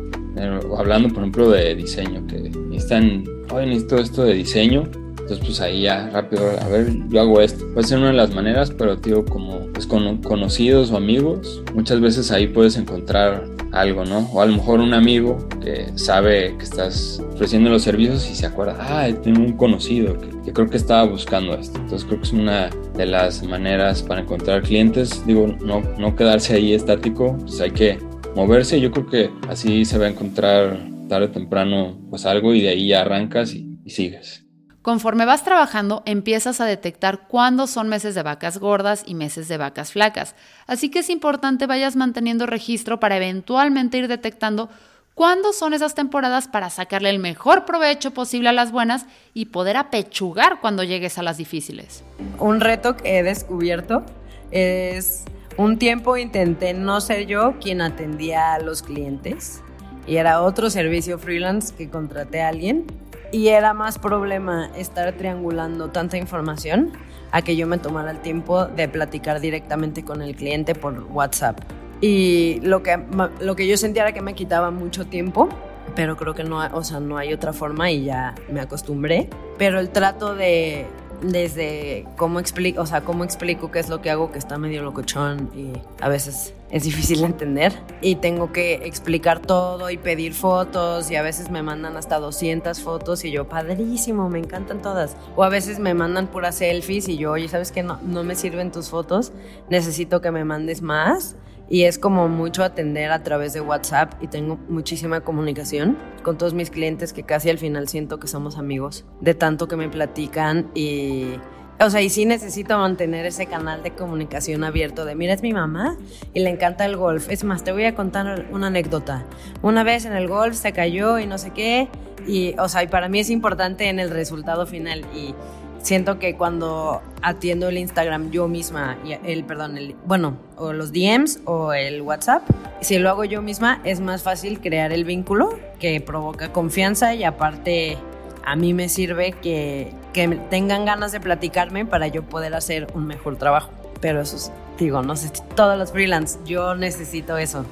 hablando 0.77 1.09
por 1.09 1.19
ejemplo 1.19 1.49
de 1.49 1.75
diseño, 1.75 2.25
que 2.27 2.49
necesitan, 2.69 3.23
oye, 3.51 3.65
necesito 3.67 3.97
esto 3.97 4.23
de 4.23 4.33
diseño, 4.33 4.89
entonces, 5.31 5.47
pues 5.47 5.61
ahí 5.61 5.83
ya 5.83 6.09
rápido, 6.09 6.43
a 6.59 6.67
ver, 6.67 6.91
yo 7.07 7.21
hago 7.21 7.39
esto. 7.39 7.65
Puede 7.73 7.87
ser 7.87 7.99
una 7.99 8.07
de 8.07 8.13
las 8.15 8.35
maneras, 8.35 8.71
pero 8.71 8.97
tío, 8.97 9.23
como 9.23 9.67
pues 9.67 9.87
con 9.87 10.17
conocidos 10.17 10.91
o 10.91 10.97
amigos, 10.97 11.63
muchas 11.73 12.01
veces 12.01 12.31
ahí 12.31 12.47
puedes 12.47 12.75
encontrar 12.75 13.47
algo, 13.71 14.03
¿no? 14.03 14.29
O 14.33 14.41
a 14.41 14.45
lo 14.45 14.53
mejor 14.53 14.81
un 14.81 14.93
amigo 14.93 15.37
que 15.61 15.87
sabe 15.95 16.55
que 16.57 16.63
estás 16.63 17.23
ofreciendo 17.33 17.69
los 17.69 17.83
servicios 17.83 18.29
y 18.29 18.35
se 18.35 18.45
acuerda, 18.45 18.75
ah, 18.81 19.07
tengo 19.23 19.39
un 19.39 19.53
conocido 19.53 20.17
que, 20.19 20.51
creo 20.51 20.67
que 20.67 20.75
estaba 20.75 21.03
buscando 21.03 21.53
esto. 21.53 21.79
Entonces 21.79 22.05
creo 22.05 22.19
que 22.19 22.27
es 22.27 22.33
una 22.33 22.69
de 22.97 23.05
las 23.05 23.41
maneras 23.43 24.03
para 24.03 24.21
encontrar 24.21 24.63
clientes. 24.63 25.23
Digo, 25.25 25.47
no, 25.63 25.81
no 25.97 26.13
quedarse 26.13 26.55
ahí 26.55 26.73
estático, 26.73 27.37
pues 27.39 27.61
hay 27.61 27.71
que 27.71 27.99
moverse. 28.35 28.79
Yo 28.79 28.91
creo 28.91 29.07
que 29.07 29.29
así 29.49 29.85
se 29.85 29.97
va 29.97 30.05
a 30.05 30.09
encontrar 30.09 30.79
tarde 31.09 31.25
o 31.25 31.31
temprano 31.31 31.97
pues 32.09 32.25
algo 32.25 32.53
y 32.53 32.61
de 32.61 32.69
ahí 32.69 32.87
ya 32.89 33.01
arrancas 33.01 33.53
y 33.53 33.79
sigues. 33.87 34.45
Conforme 34.81 35.25
vas 35.25 35.43
trabajando, 35.43 36.01
empiezas 36.07 36.59
a 36.59 36.65
detectar 36.65 37.27
cuándo 37.27 37.67
son 37.67 37.87
meses 37.87 38.15
de 38.15 38.23
vacas 38.23 38.57
gordas 38.57 39.03
y 39.05 39.13
meses 39.13 39.47
de 39.47 39.57
vacas 39.57 39.91
flacas. 39.91 40.35
Así 40.65 40.89
que 40.89 40.99
es 40.99 41.11
importante 41.11 41.67
vayas 41.67 41.95
manteniendo 41.95 42.47
registro 42.47 42.99
para 42.99 43.17
eventualmente 43.17 43.99
ir 43.99 44.07
detectando 44.07 44.69
cuándo 45.13 45.53
son 45.53 45.75
esas 45.75 45.93
temporadas 45.93 46.47
para 46.47 46.71
sacarle 46.71 47.11
el 47.11 47.19
mejor 47.19 47.65
provecho 47.65 48.09
posible 48.11 48.49
a 48.49 48.53
las 48.53 48.71
buenas 48.71 49.05
y 49.35 49.45
poder 49.45 49.77
apechugar 49.77 50.59
cuando 50.61 50.83
llegues 50.83 51.19
a 51.19 51.23
las 51.23 51.37
difíciles. 51.37 52.03
Un 52.39 52.59
reto 52.59 52.97
que 52.97 53.19
he 53.19 53.23
descubierto 53.23 54.03
es 54.49 55.25
un 55.57 55.77
tiempo 55.77 56.17
intenté 56.17 56.73
no 56.73 57.01
ser 57.01 57.27
yo 57.27 57.55
quien 57.59 57.81
atendía 57.81 58.53
a 58.53 58.59
los 58.59 58.81
clientes 58.81 59.61
y 60.07 60.17
era 60.17 60.41
otro 60.41 60.69
servicio 60.69 61.19
freelance 61.19 61.73
que 61.75 61.89
contraté 61.89 62.41
a 62.41 62.49
alguien 62.49 62.85
y 63.31 63.47
era 63.47 63.73
más 63.73 63.97
problema 63.97 64.69
estar 64.75 65.13
triangulando 65.13 65.89
tanta 65.89 66.17
información 66.17 66.91
a 67.31 67.41
que 67.41 67.55
yo 67.55 67.65
me 67.67 67.77
tomara 67.77 68.11
el 68.11 68.19
tiempo 68.19 68.65
de 68.65 68.89
platicar 68.89 69.39
directamente 69.39 70.03
con 70.03 70.21
el 70.21 70.35
cliente 70.35 70.75
por 70.75 71.03
WhatsApp. 71.11 71.59
Y 72.01 72.59
lo 72.61 72.83
que, 72.83 72.99
lo 73.39 73.55
que 73.55 73.67
yo 73.67 73.77
sentía 73.77 74.03
era 74.03 74.11
que 74.11 74.21
me 74.21 74.33
quitaba 74.33 74.71
mucho 74.71 75.05
tiempo, 75.05 75.47
pero 75.95 76.17
creo 76.17 76.33
que 76.33 76.43
no, 76.43 76.57
o 76.73 76.83
sea, 76.83 76.99
no 76.99 77.17
hay 77.17 77.31
otra 77.31 77.53
forma 77.53 77.91
y 77.91 78.05
ya 78.05 78.35
me 78.51 78.59
acostumbré. 78.59 79.29
Pero 79.57 79.79
el 79.79 79.89
trato 79.91 80.35
de 80.35 80.87
desde 81.21 82.05
cómo 82.17 82.39
explico, 82.39 82.81
o 82.81 82.85
sea, 82.85 83.01
cómo 83.01 83.23
explico 83.23 83.71
qué 83.71 83.79
es 83.79 83.89
lo 83.89 84.01
que 84.01 84.09
hago 84.09 84.31
que 84.31 84.39
está 84.39 84.57
medio 84.57 84.83
locochón 84.83 85.51
y 85.55 85.71
a 86.01 86.09
veces 86.09 86.53
es 86.71 86.83
difícil 86.83 87.19
de 87.19 87.25
entender 87.25 87.73
y 88.01 88.15
tengo 88.15 88.51
que 88.51 88.75
explicar 88.85 89.39
todo 89.39 89.89
y 89.89 89.97
pedir 89.97 90.33
fotos 90.33 91.11
y 91.11 91.15
a 91.15 91.21
veces 91.21 91.51
me 91.51 91.61
mandan 91.61 91.97
hasta 91.97 92.19
200 92.19 92.79
fotos 92.79 93.25
y 93.25 93.31
yo, 93.31 93.47
padrísimo, 93.47 94.29
me 94.29 94.39
encantan 94.39 94.81
todas. 94.81 95.15
O 95.35 95.43
a 95.43 95.49
veces 95.49 95.79
me 95.79 95.93
mandan 95.93 96.27
puras 96.27 96.55
selfies 96.55 97.07
y 97.07 97.17
yo, 97.17 97.31
oye, 97.31 97.47
¿sabes 97.47 97.71
qué? 97.71 97.83
No, 97.83 97.99
no 98.03 98.23
me 98.23 98.35
sirven 98.35 98.71
tus 98.71 98.89
fotos, 98.89 99.31
necesito 99.69 100.21
que 100.21 100.31
me 100.31 100.45
mandes 100.45 100.81
más 100.81 101.35
y 101.71 101.85
es 101.85 101.97
como 101.97 102.27
mucho 102.27 102.65
atender 102.65 103.11
a 103.11 103.23
través 103.23 103.53
de 103.53 103.61
WhatsApp 103.61 104.21
y 104.21 104.27
tengo 104.27 104.59
muchísima 104.67 105.21
comunicación 105.21 105.97
con 106.21 106.37
todos 106.37 106.53
mis 106.53 106.69
clientes 106.69 107.13
que 107.13 107.23
casi 107.23 107.49
al 107.49 107.57
final 107.57 107.87
siento 107.87 108.19
que 108.19 108.27
somos 108.27 108.57
amigos 108.57 109.05
de 109.21 109.33
tanto 109.35 109.69
que 109.69 109.77
me 109.77 109.87
platican 109.87 110.69
y 110.75 111.35
o 111.79 111.89
sea, 111.89 112.01
y 112.01 112.09
sí 112.09 112.25
necesito 112.25 112.77
mantener 112.77 113.25
ese 113.25 113.47
canal 113.47 113.81
de 113.81 113.91
comunicación 113.91 114.63
abierto 114.63 115.03
de, 115.03 115.15
mira, 115.15 115.33
es 115.33 115.41
mi 115.41 115.51
mamá 115.51 115.97
y 116.31 116.41
le 116.41 116.51
encanta 116.51 116.85
el 116.85 116.95
golf. 116.95 117.27
Es 117.31 117.43
más, 117.43 117.63
te 117.63 117.71
voy 117.71 117.85
a 117.85 117.95
contar 117.95 118.45
una 118.51 118.67
anécdota. 118.67 119.25
Una 119.63 119.83
vez 119.83 120.05
en 120.05 120.13
el 120.13 120.27
golf 120.27 120.55
se 120.55 120.73
cayó 120.73 121.17
y 121.17 121.25
no 121.25 121.39
sé 121.39 121.49
qué, 121.49 121.89
y, 122.27 122.53
o 122.59 122.69
sea, 122.69 122.83
y 122.83 122.87
para 122.87 123.09
mí 123.09 123.19
es 123.19 123.31
importante 123.31 123.89
en 123.89 123.99
el 123.99 124.11
resultado 124.11 124.67
final 124.67 125.05
y 125.15 125.33
siento 125.81 126.19
que 126.19 126.35
cuando 126.35 127.01
atiendo 127.21 127.69
el 127.69 127.77
Instagram 127.77 128.31
yo 128.31 128.47
misma, 128.47 128.97
el, 129.23 129.43
perdón, 129.43 129.77
el, 129.77 129.95
bueno, 130.05 130.37
o 130.57 130.73
los 130.73 130.91
DMs 130.91 131.41
o 131.45 131.73
el 131.73 132.01
WhatsApp, 132.01 132.43
si 132.81 132.97
lo 132.99 133.09
hago 133.09 133.23
yo 133.25 133.41
misma 133.41 133.81
es 133.83 133.99
más 133.99 134.23
fácil 134.23 134.59
crear 134.59 134.91
el 134.91 135.05
vínculo 135.05 135.59
que 135.79 135.99
provoca 136.01 136.51
confianza 136.51 137.13
y 137.15 137.23
aparte 137.23 137.97
a 138.43 138.55
mí 138.55 138.73
me 138.73 138.89
sirve 138.89 139.33
que, 139.33 139.93
que 140.13 140.27
tengan 140.49 140.85
ganas 140.85 141.11
de 141.11 141.19
platicarme 141.19 141.85
para 141.85 142.07
yo 142.07 142.23
poder 142.23 142.55
hacer 142.55 142.87
un 142.95 143.05
mejor 143.05 143.37
trabajo. 143.37 143.71
Pero 143.99 144.21
eso 144.21 144.35
es, 144.35 144.51
digo, 144.79 145.03
no 145.03 145.15
sé, 145.15 145.31
todos 145.55 145.77
los 145.77 145.91
freelance, 145.91 146.39
yo 146.43 146.73
necesito 146.73 147.37
eso, 147.37 147.65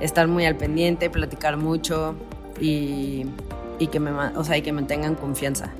estar 0.00 0.28
muy 0.28 0.46
al 0.46 0.56
pendiente, 0.56 1.10
platicar 1.10 1.56
mucho 1.56 2.14
y, 2.60 3.26
y 3.80 3.88
que, 3.88 3.98
me, 3.98 4.12
o 4.12 4.44
sea, 4.44 4.56
y 4.56 4.62
que 4.62 4.72
me 4.72 4.84
tengan 4.84 5.16
confianza 5.16 5.72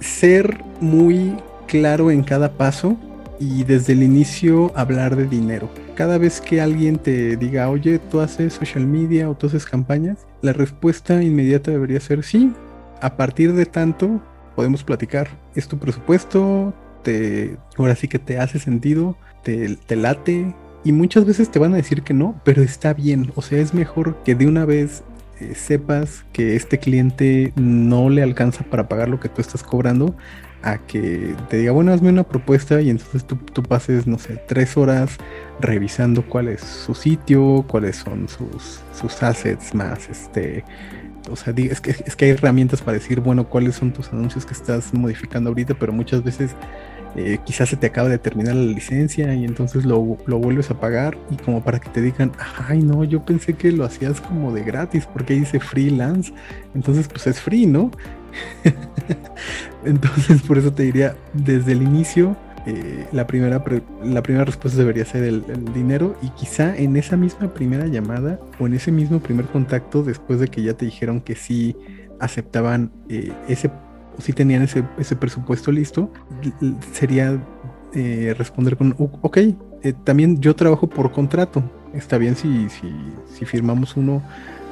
ser 0.00 0.64
muy 0.80 1.36
claro 1.66 2.10
en 2.10 2.22
cada 2.22 2.52
paso 2.52 2.96
y 3.38 3.64
desde 3.64 3.94
el 3.94 4.02
inicio 4.02 4.70
hablar 4.74 5.16
de 5.16 5.26
dinero. 5.26 5.70
Cada 5.94 6.18
vez 6.18 6.40
que 6.40 6.60
alguien 6.60 6.98
te 6.98 7.36
diga, 7.36 7.68
oye, 7.70 7.98
tú 7.98 8.20
haces 8.20 8.54
social 8.54 8.86
media 8.86 9.30
o 9.30 9.34
tú 9.34 9.46
haces 9.46 9.64
campañas, 9.64 10.26
la 10.42 10.52
respuesta 10.52 11.22
inmediata 11.22 11.70
debería 11.70 12.00
ser 12.00 12.22
sí. 12.22 12.52
A 13.00 13.16
partir 13.16 13.54
de 13.54 13.66
tanto, 13.66 14.20
podemos 14.54 14.84
platicar. 14.84 15.28
Es 15.54 15.68
tu 15.68 15.78
presupuesto, 15.78 16.74
te, 17.02 17.56
ahora 17.76 17.94
sí 17.96 18.08
que 18.08 18.18
te 18.18 18.38
hace 18.38 18.58
sentido, 18.58 19.16
te, 19.42 19.76
te 19.76 19.96
late. 19.96 20.54
Y 20.84 20.92
muchas 20.92 21.24
veces 21.26 21.50
te 21.50 21.58
van 21.58 21.74
a 21.74 21.76
decir 21.76 22.02
que 22.02 22.14
no, 22.14 22.40
pero 22.44 22.62
está 22.62 22.94
bien. 22.94 23.32
O 23.36 23.42
sea, 23.42 23.58
es 23.58 23.74
mejor 23.74 24.22
que 24.22 24.34
de 24.34 24.46
una 24.46 24.64
vez 24.64 25.02
eh, 25.40 25.54
sepas 25.54 26.24
que 26.32 26.56
este 26.56 26.78
cliente 26.78 27.52
no 27.56 28.10
le 28.10 28.22
alcanza 28.22 28.64
para 28.64 28.88
pagar 28.88 29.08
lo 29.08 29.20
que 29.20 29.28
tú 29.28 29.40
estás 29.40 29.62
cobrando, 29.62 30.14
a 30.62 30.78
que 30.78 31.34
te 31.48 31.58
diga, 31.58 31.72
bueno, 31.72 31.92
hazme 31.92 32.10
una 32.10 32.24
propuesta 32.24 32.80
y 32.80 32.90
entonces 32.90 33.24
tú, 33.24 33.62
pases, 33.62 34.06
no 34.06 34.18
sé, 34.18 34.42
tres 34.46 34.76
horas 34.76 35.16
revisando 35.60 36.22
cuál 36.22 36.48
es 36.48 36.60
su 36.60 36.94
sitio, 36.94 37.64
cuáles 37.66 37.96
son 37.96 38.28
sus, 38.28 38.80
sus 38.92 39.22
assets 39.22 39.74
más, 39.74 40.08
este, 40.10 40.64
o 41.30 41.36
sea, 41.36 41.54
es 41.56 41.80
que, 41.80 41.90
es 41.90 42.16
que 42.16 42.26
hay 42.26 42.30
herramientas 42.32 42.82
para 42.82 42.98
decir, 42.98 43.20
bueno, 43.20 43.48
cuáles 43.48 43.76
son 43.76 43.92
tus 43.92 44.12
anuncios 44.12 44.44
que 44.44 44.52
estás 44.52 44.92
modificando 44.92 45.50
ahorita, 45.50 45.74
pero 45.74 45.92
muchas 45.92 46.22
veces 46.22 46.54
eh, 47.16 47.38
quizás 47.44 47.68
se 47.68 47.76
te 47.76 47.88
acaba 47.88 48.08
de 48.08 48.18
terminar 48.18 48.54
la 48.54 48.72
licencia 48.72 49.34
y 49.34 49.44
entonces 49.44 49.84
lo, 49.84 50.18
lo, 50.26 50.38
vuelves 50.38 50.70
a 50.70 50.78
pagar 50.78 51.18
y 51.30 51.36
como 51.36 51.62
para 51.62 51.80
que 51.80 51.88
te 51.90 52.00
digan, 52.00 52.32
ay 52.68 52.82
no, 52.82 53.02
yo 53.04 53.24
pensé 53.24 53.54
que 53.54 53.72
lo 53.72 53.84
hacías 53.84 54.20
como 54.20 54.52
de 54.52 54.62
gratis 54.62 55.06
porque 55.06 55.34
dice 55.34 55.58
freelance, 55.58 56.32
entonces 56.74 57.08
pues 57.08 57.26
es 57.26 57.40
free, 57.40 57.66
¿no? 57.66 57.90
entonces 59.84 60.42
por 60.42 60.58
eso 60.58 60.72
te 60.72 60.84
diría, 60.84 61.16
desde 61.32 61.72
el 61.72 61.82
inicio, 61.82 62.36
eh, 62.66 63.06
la, 63.12 63.26
primera 63.26 63.64
la 64.04 64.22
primera 64.22 64.44
respuesta 64.44 64.78
debería 64.78 65.04
ser 65.04 65.24
el, 65.24 65.44
dinero 65.72 66.16
y 66.22 66.28
quizá 66.30 66.76
en 66.76 66.96
esa 66.96 67.16
misma 67.16 67.52
primera 67.54 67.86
llamada 67.86 68.38
o 68.58 68.66
en 68.66 68.74
ese 68.74 68.92
mismo 68.92 69.20
primer 69.20 69.46
contacto, 69.46 70.02
después 70.02 70.40
de 70.40 70.48
que 70.48 70.62
ya 70.62 70.74
te 70.74 70.84
dijeron 70.84 71.22
que 71.22 71.34
sí 71.34 71.74
aceptaban 72.20 72.92
eh, 73.08 73.32
ese 73.48 73.70
si 74.20 74.32
tenían 74.32 74.62
ese, 74.62 74.84
ese 74.98 75.16
presupuesto 75.16 75.72
listo, 75.72 76.12
sería 76.92 77.40
eh, 77.94 78.34
responder 78.38 78.76
con, 78.76 78.94
ok, 78.98 79.36
eh, 79.82 79.92
también 80.04 80.40
yo 80.40 80.54
trabajo 80.54 80.88
por 80.88 81.10
contrato. 81.10 81.62
Está 81.92 82.18
bien 82.18 82.36
si, 82.36 82.68
si, 82.68 82.88
si, 83.34 83.44
firmamos 83.44 83.96
uno 83.96 84.22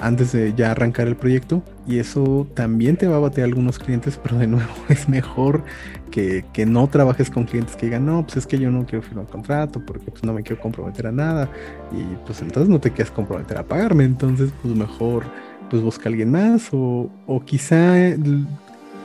antes 0.00 0.30
de 0.30 0.54
ya 0.54 0.70
arrancar 0.70 1.08
el 1.08 1.16
proyecto 1.16 1.64
y 1.84 1.98
eso 1.98 2.46
también 2.54 2.96
te 2.96 3.08
va 3.08 3.16
a 3.16 3.18
batear 3.18 3.48
algunos 3.48 3.80
clientes, 3.80 4.20
pero 4.22 4.38
de 4.38 4.46
nuevo 4.46 4.70
es 4.88 5.08
mejor 5.08 5.64
que, 6.12 6.44
que, 6.52 6.64
no 6.64 6.86
trabajes 6.86 7.28
con 7.28 7.44
clientes 7.44 7.74
que 7.74 7.86
digan, 7.86 8.06
no, 8.06 8.22
pues 8.22 8.36
es 8.36 8.46
que 8.46 8.58
yo 8.58 8.70
no 8.70 8.86
quiero 8.86 9.02
firmar 9.02 9.26
contrato 9.26 9.84
porque 9.84 10.12
pues 10.12 10.22
no 10.22 10.32
me 10.32 10.44
quiero 10.44 10.62
comprometer 10.62 11.08
a 11.08 11.12
nada 11.12 11.50
y 11.90 12.04
pues 12.24 12.40
entonces 12.40 12.68
no 12.68 12.78
te 12.78 12.92
quieres 12.92 13.10
comprometer 13.10 13.58
a 13.58 13.64
pagarme, 13.64 14.04
entonces 14.04 14.52
pues 14.62 14.76
mejor 14.76 15.24
pues 15.68 15.82
busca 15.82 16.04
a 16.04 16.08
alguien 16.10 16.30
más 16.30 16.68
o, 16.72 17.10
o 17.26 17.44
quizá 17.44 18.14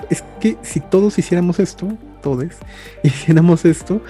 es 0.10 0.24
que 0.40 0.58
si 0.62 0.80
todos 0.80 1.18
hiciéramos 1.18 1.60
esto, 1.60 1.88
todos 2.22 2.46
hiciéramos 3.04 3.66
esto, 3.66 4.02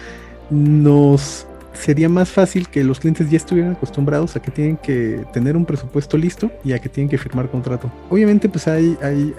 nos 0.49 1.47
sería 1.73 2.07
más 2.07 2.29
fácil 2.29 2.67
que 2.69 2.83
los 2.83 2.99
clientes 2.99 3.29
ya 3.29 3.37
estuvieran 3.37 3.73
acostumbrados 3.73 4.35
a 4.35 4.41
que 4.41 4.51
tienen 4.51 4.77
que 4.77 5.25
tener 5.33 5.57
un 5.57 5.65
presupuesto 5.65 6.17
listo 6.17 6.51
y 6.63 6.73
a 6.73 6.79
que 6.79 6.89
tienen 6.89 7.09
que 7.09 7.17
firmar 7.17 7.49
contrato. 7.49 7.91
Obviamente, 8.09 8.47
pues 8.47 8.67
hay, 8.67 8.97
hay 9.01 9.33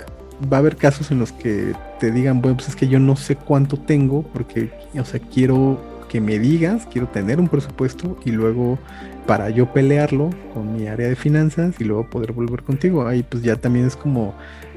va 0.52 0.58
a 0.58 0.60
haber 0.60 0.76
casos 0.76 1.10
en 1.10 1.18
los 1.18 1.32
que 1.32 1.72
te 2.00 2.10
digan, 2.10 2.40
bueno, 2.40 2.56
pues 2.56 2.68
es 2.68 2.76
que 2.76 2.88
yo 2.88 2.98
no 2.98 3.16
sé 3.16 3.36
cuánto 3.36 3.76
tengo, 3.76 4.22
porque, 4.22 4.70
o 4.98 5.04
sea, 5.04 5.20
quiero 5.20 5.80
que 6.08 6.20
me 6.20 6.38
digas, 6.38 6.86
quiero 6.92 7.08
tener 7.08 7.40
un 7.40 7.48
presupuesto 7.48 8.16
y 8.24 8.30
luego 8.30 8.78
para 9.26 9.50
yo 9.50 9.72
pelearlo 9.72 10.30
con 10.52 10.76
mi 10.76 10.86
área 10.86 11.08
de 11.08 11.16
finanzas 11.16 11.74
y 11.80 11.84
luego 11.84 12.08
poder 12.08 12.32
volver 12.32 12.62
contigo. 12.62 13.06
Ahí 13.06 13.22
pues 13.22 13.42
ya 13.42 13.56
también 13.56 13.86
es 13.86 13.96
como 13.96 14.34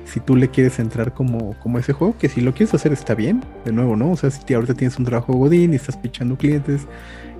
si 0.07 0.19
tú 0.19 0.35
le 0.35 0.49
quieres 0.49 0.79
entrar 0.79 1.13
como, 1.13 1.55
como 1.59 1.79
ese 1.79 1.93
juego, 1.93 2.17
que 2.17 2.29
si 2.29 2.41
lo 2.41 2.53
quieres 2.53 2.73
hacer 2.73 2.93
está 2.93 3.15
bien, 3.15 3.43
de 3.65 3.71
nuevo, 3.71 3.95
¿no? 3.95 4.11
O 4.11 4.17
sea, 4.17 4.31
si 4.31 4.53
ahorita 4.53 4.73
tienes 4.73 4.97
un 4.97 5.05
trabajo 5.05 5.33
godín 5.33 5.73
y 5.73 5.75
estás 5.75 5.97
pichando 5.97 6.37
clientes 6.37 6.87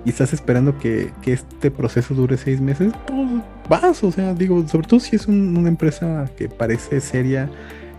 y 0.04 0.10
estás 0.10 0.32
esperando 0.32 0.78
que, 0.78 1.10
este 1.26 1.70
proceso 1.70 2.14
dure 2.14 2.36
seis 2.36 2.60
meses, 2.60 2.92
pues 3.06 3.28
vas, 3.68 4.02
o 4.04 4.12
sea, 4.12 4.34
digo, 4.34 4.66
sobre 4.68 4.86
todo 4.86 5.00
si 5.00 5.16
es 5.16 5.26
una 5.26 5.68
empresa 5.68 6.30
que 6.36 6.48
parece 6.48 7.00
seria 7.00 7.50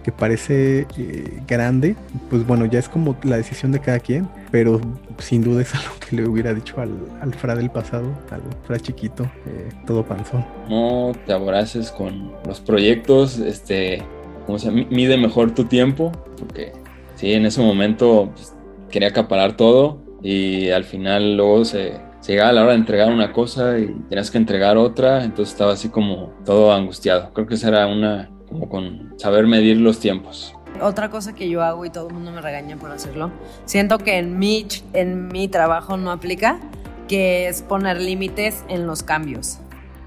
que 0.03 0.11
parece 0.13 0.87
eh, 0.97 1.41
grande, 1.47 1.95
pues 2.29 2.47
bueno, 2.47 2.65
ya 2.65 2.79
es 2.79 2.87
como 2.87 3.17
la 3.23 3.37
decisión 3.37 3.71
de 3.71 3.79
cada 3.79 3.99
quien, 3.99 4.29
pero 4.49 4.79
sin 5.17 5.43
duda 5.43 5.61
es 5.61 5.75
algo 5.75 5.91
que 5.99 6.15
le 6.15 6.27
hubiera 6.27 6.53
dicho 6.53 6.79
al, 6.79 6.97
al 7.21 7.33
Fra 7.33 7.55
del 7.55 7.69
pasado, 7.69 8.07
al 8.31 8.41
Fra 8.65 8.79
chiquito, 8.79 9.23
eh, 9.45 9.69
todo 9.85 10.03
panzón. 10.03 10.45
No 10.69 11.11
te 11.25 11.33
abraces 11.33 11.91
con 11.91 12.31
los 12.45 12.61
proyectos, 12.61 13.39
este, 13.39 14.01
como 14.49 14.57
se 14.57 14.71
mide 14.71 15.15
mejor 15.15 15.53
tu 15.53 15.65
tiempo, 15.65 16.11
porque 16.39 16.73
sí, 17.13 17.33
en 17.33 17.45
ese 17.45 17.61
momento 17.61 18.31
pues, 18.33 18.55
quería 18.89 19.09
acaparar 19.09 19.55
todo 19.55 20.01
y 20.23 20.71
al 20.71 20.85
final 20.85 21.37
luego 21.37 21.65
se, 21.65 21.99
se 22.19 22.31
llegaba 22.31 22.51
la 22.53 22.63
hora 22.63 22.71
de 22.71 22.79
entregar 22.79 23.13
una 23.13 23.31
cosa 23.31 23.77
y 23.77 23.93
tenías 24.09 24.31
que 24.31 24.39
entregar 24.39 24.75
otra, 24.75 25.23
entonces 25.23 25.53
estaba 25.53 25.73
así 25.73 25.89
como 25.89 26.33
todo 26.45 26.73
angustiado. 26.73 27.31
Creo 27.31 27.45
que 27.45 27.53
esa 27.53 27.67
era 27.67 27.85
una, 27.85 28.31
como 28.47 28.67
con 28.69 29.13
saber 29.19 29.45
medir 29.45 29.77
los 29.77 29.99
tiempos. 29.99 30.55
Otra 30.81 31.11
cosa 31.11 31.35
que 31.35 31.47
yo 31.47 31.61
hago 31.61 31.85
y 31.85 31.91
todo 31.91 32.07
el 32.07 32.15
mundo 32.15 32.31
me 32.31 32.41
regaña 32.41 32.75
por 32.75 32.89
hacerlo, 32.89 33.29
siento 33.65 33.99
que 33.99 34.17
en 34.17 34.39
mi, 34.39 34.65
en 34.93 35.27
mi 35.27 35.47
trabajo 35.47 35.95
no 35.95 36.09
aplica, 36.09 36.59
que 37.07 37.47
es 37.49 37.61
poner 37.61 38.01
límites 38.01 38.63
en 38.67 38.87
los 38.87 39.03
cambios. 39.03 39.59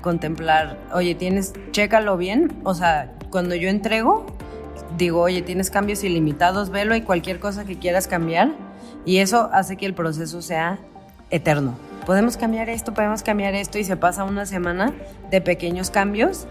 Contemplar, 0.02 0.76
oye, 0.92 1.14
tienes, 1.14 1.54
chécalo 1.70 2.16
bien, 2.16 2.52
o 2.64 2.74
sea, 2.74 3.12
cuando 3.30 3.54
yo 3.54 3.70
entrego, 3.70 4.26
digo, 4.98 5.20
oye, 5.22 5.42
tienes 5.42 5.70
cambios 5.70 6.04
ilimitados, 6.04 6.70
velo 6.70 6.94
y 6.94 7.02
cualquier 7.02 7.40
cosa 7.40 7.64
que 7.64 7.78
quieras 7.78 8.08
cambiar, 8.08 8.50
y 9.04 9.18
eso 9.18 9.48
hace 9.52 9.76
que 9.76 9.86
el 9.86 9.94
proceso 9.94 10.42
sea 10.42 10.78
eterno. 11.30 11.76
Podemos 12.04 12.36
cambiar 12.36 12.68
esto, 12.68 12.92
podemos 12.92 13.22
cambiar 13.22 13.54
esto, 13.54 13.78
y 13.78 13.84
se 13.84 13.96
pasa 13.96 14.24
una 14.24 14.44
semana 14.44 14.92
de 15.30 15.40
pequeños 15.40 15.90
cambios 15.90 16.46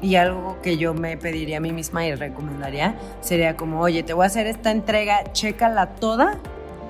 y 0.00 0.16
algo 0.16 0.60
que 0.62 0.76
yo 0.78 0.94
me 0.94 1.16
pediría 1.16 1.58
a 1.58 1.60
mí 1.60 1.72
misma 1.72 2.06
y 2.06 2.14
recomendaría 2.14 2.96
sería 3.20 3.56
como, 3.56 3.80
oye, 3.80 4.02
te 4.02 4.12
voy 4.12 4.24
a 4.24 4.26
hacer 4.26 4.46
esta 4.46 4.70
entrega, 4.70 5.32
chécala 5.32 5.86
toda, 5.94 6.38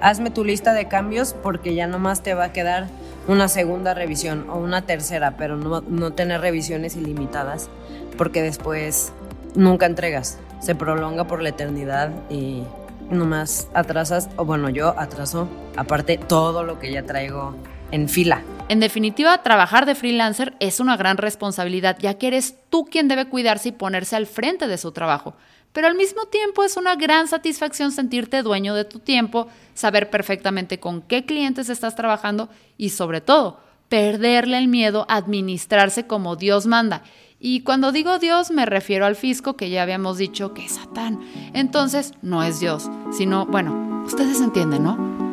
hazme 0.00 0.30
tu 0.30 0.44
lista 0.44 0.72
de 0.72 0.88
cambios 0.88 1.34
porque 1.42 1.74
ya 1.74 1.86
nomás 1.86 2.22
te 2.22 2.34
va 2.34 2.44
a 2.44 2.52
quedar 2.52 2.88
una 3.28 3.48
segunda 3.48 3.94
revisión 3.94 4.48
o 4.50 4.56
una 4.56 4.82
tercera, 4.82 5.36
pero 5.36 5.56
no, 5.56 5.80
no 5.80 6.12
tener 6.12 6.40
revisiones 6.40 6.96
ilimitadas 6.96 7.68
porque 8.16 8.42
después 8.42 9.12
nunca 9.54 9.86
entregas, 9.86 10.38
se 10.60 10.74
prolonga 10.74 11.24
por 11.24 11.42
la 11.42 11.50
eternidad 11.50 12.10
y 12.30 12.62
nomás 13.10 13.68
atrasas, 13.74 14.28
o 14.36 14.44
bueno, 14.44 14.70
yo 14.70 14.98
atraso 14.98 15.48
aparte 15.76 16.18
todo 16.18 16.64
lo 16.64 16.78
que 16.78 16.92
ya 16.92 17.02
traigo 17.02 17.54
en 17.90 18.08
fila. 18.08 18.42
En 18.68 18.80
definitiva, 18.80 19.42
trabajar 19.42 19.86
de 19.86 19.94
freelancer 19.94 20.54
es 20.60 20.80
una 20.80 20.96
gran 20.96 21.18
responsabilidad, 21.18 21.98
ya 22.00 22.14
que 22.14 22.28
eres 22.28 22.56
tú 22.70 22.86
quien 22.86 23.08
debe 23.08 23.26
cuidarse 23.26 23.68
y 23.68 23.72
ponerse 23.72 24.16
al 24.16 24.26
frente 24.26 24.66
de 24.66 24.78
su 24.78 24.92
trabajo. 24.92 25.34
Pero 25.72 25.86
al 25.86 25.94
mismo 25.94 26.26
tiempo 26.26 26.64
es 26.64 26.76
una 26.76 26.96
gran 26.96 27.28
satisfacción 27.28 27.92
sentirte 27.92 28.42
dueño 28.42 28.74
de 28.74 28.84
tu 28.84 28.98
tiempo, 28.98 29.48
saber 29.74 30.10
perfectamente 30.10 30.78
con 30.78 31.02
qué 31.02 31.24
clientes 31.24 31.68
estás 31.68 31.96
trabajando 31.96 32.48
y 32.76 32.90
sobre 32.90 33.20
todo, 33.20 33.60
perderle 33.88 34.58
el 34.58 34.68
miedo 34.68 35.06
a 35.08 35.16
administrarse 35.16 36.06
como 36.06 36.36
Dios 36.36 36.66
manda. 36.66 37.02
Y 37.38 37.62
cuando 37.62 37.90
digo 37.90 38.18
Dios 38.18 38.50
me 38.50 38.66
refiero 38.66 39.04
al 39.04 39.16
fisco 39.16 39.56
que 39.56 39.70
ya 39.70 39.82
habíamos 39.82 40.18
dicho 40.18 40.54
que 40.54 40.64
es 40.64 40.72
Satán. 40.72 41.20
Entonces 41.54 42.14
no 42.22 42.42
es 42.42 42.60
Dios, 42.60 42.88
sino, 43.10 43.46
bueno, 43.46 44.04
ustedes 44.06 44.40
entienden, 44.40 44.84
¿no? 44.84 45.31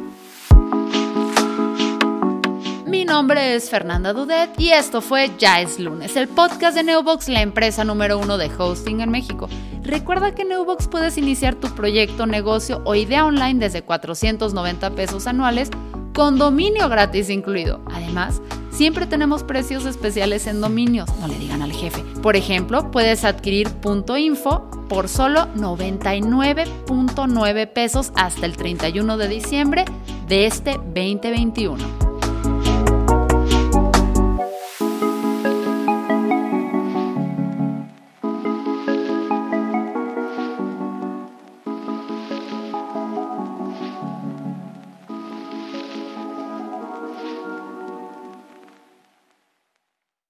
Nombre 3.09 3.55
es 3.55 3.69
Fernanda 3.71 4.13
Dudet 4.13 4.51
y 4.59 4.69
esto 4.69 5.01
fue 5.01 5.31
Ya 5.39 5.61
es 5.61 5.79
lunes, 5.79 6.15
el 6.15 6.27
podcast 6.27 6.77
de 6.77 6.83
Neobox, 6.83 7.27
la 7.27 7.41
empresa 7.41 7.83
número 7.83 8.19
uno 8.19 8.37
de 8.37 8.51
hosting 8.55 9.01
en 9.01 9.09
México. 9.09 9.49
Recuerda 9.81 10.35
que 10.35 10.43
en 10.43 10.49
puedes 10.91 11.17
iniciar 11.17 11.55
tu 11.55 11.73
proyecto, 11.73 12.27
negocio 12.27 12.83
o 12.85 12.93
idea 12.93 13.25
online 13.25 13.59
desde 13.59 13.81
490 13.81 14.91
pesos 14.91 15.25
anuales 15.25 15.71
con 16.13 16.37
dominio 16.37 16.87
gratis 16.87 17.31
incluido. 17.31 17.81
Además, 17.91 18.43
siempre 18.69 19.07
tenemos 19.07 19.41
precios 19.41 19.87
especiales 19.87 20.45
en 20.45 20.61
dominios, 20.61 21.09
no 21.19 21.27
le 21.27 21.39
digan 21.39 21.63
al 21.63 21.73
jefe. 21.73 22.03
Por 22.21 22.35
ejemplo, 22.35 22.91
puedes 22.91 23.25
adquirir 23.25 23.69
.info 24.17 24.69
por 24.87 25.09
solo 25.09 25.47
99.9 25.55 27.73
pesos 27.73 28.11
hasta 28.15 28.45
el 28.45 28.55
31 28.55 29.17
de 29.17 29.27
diciembre 29.27 29.85
de 30.27 30.45
este 30.45 30.73
2021. 30.73 32.08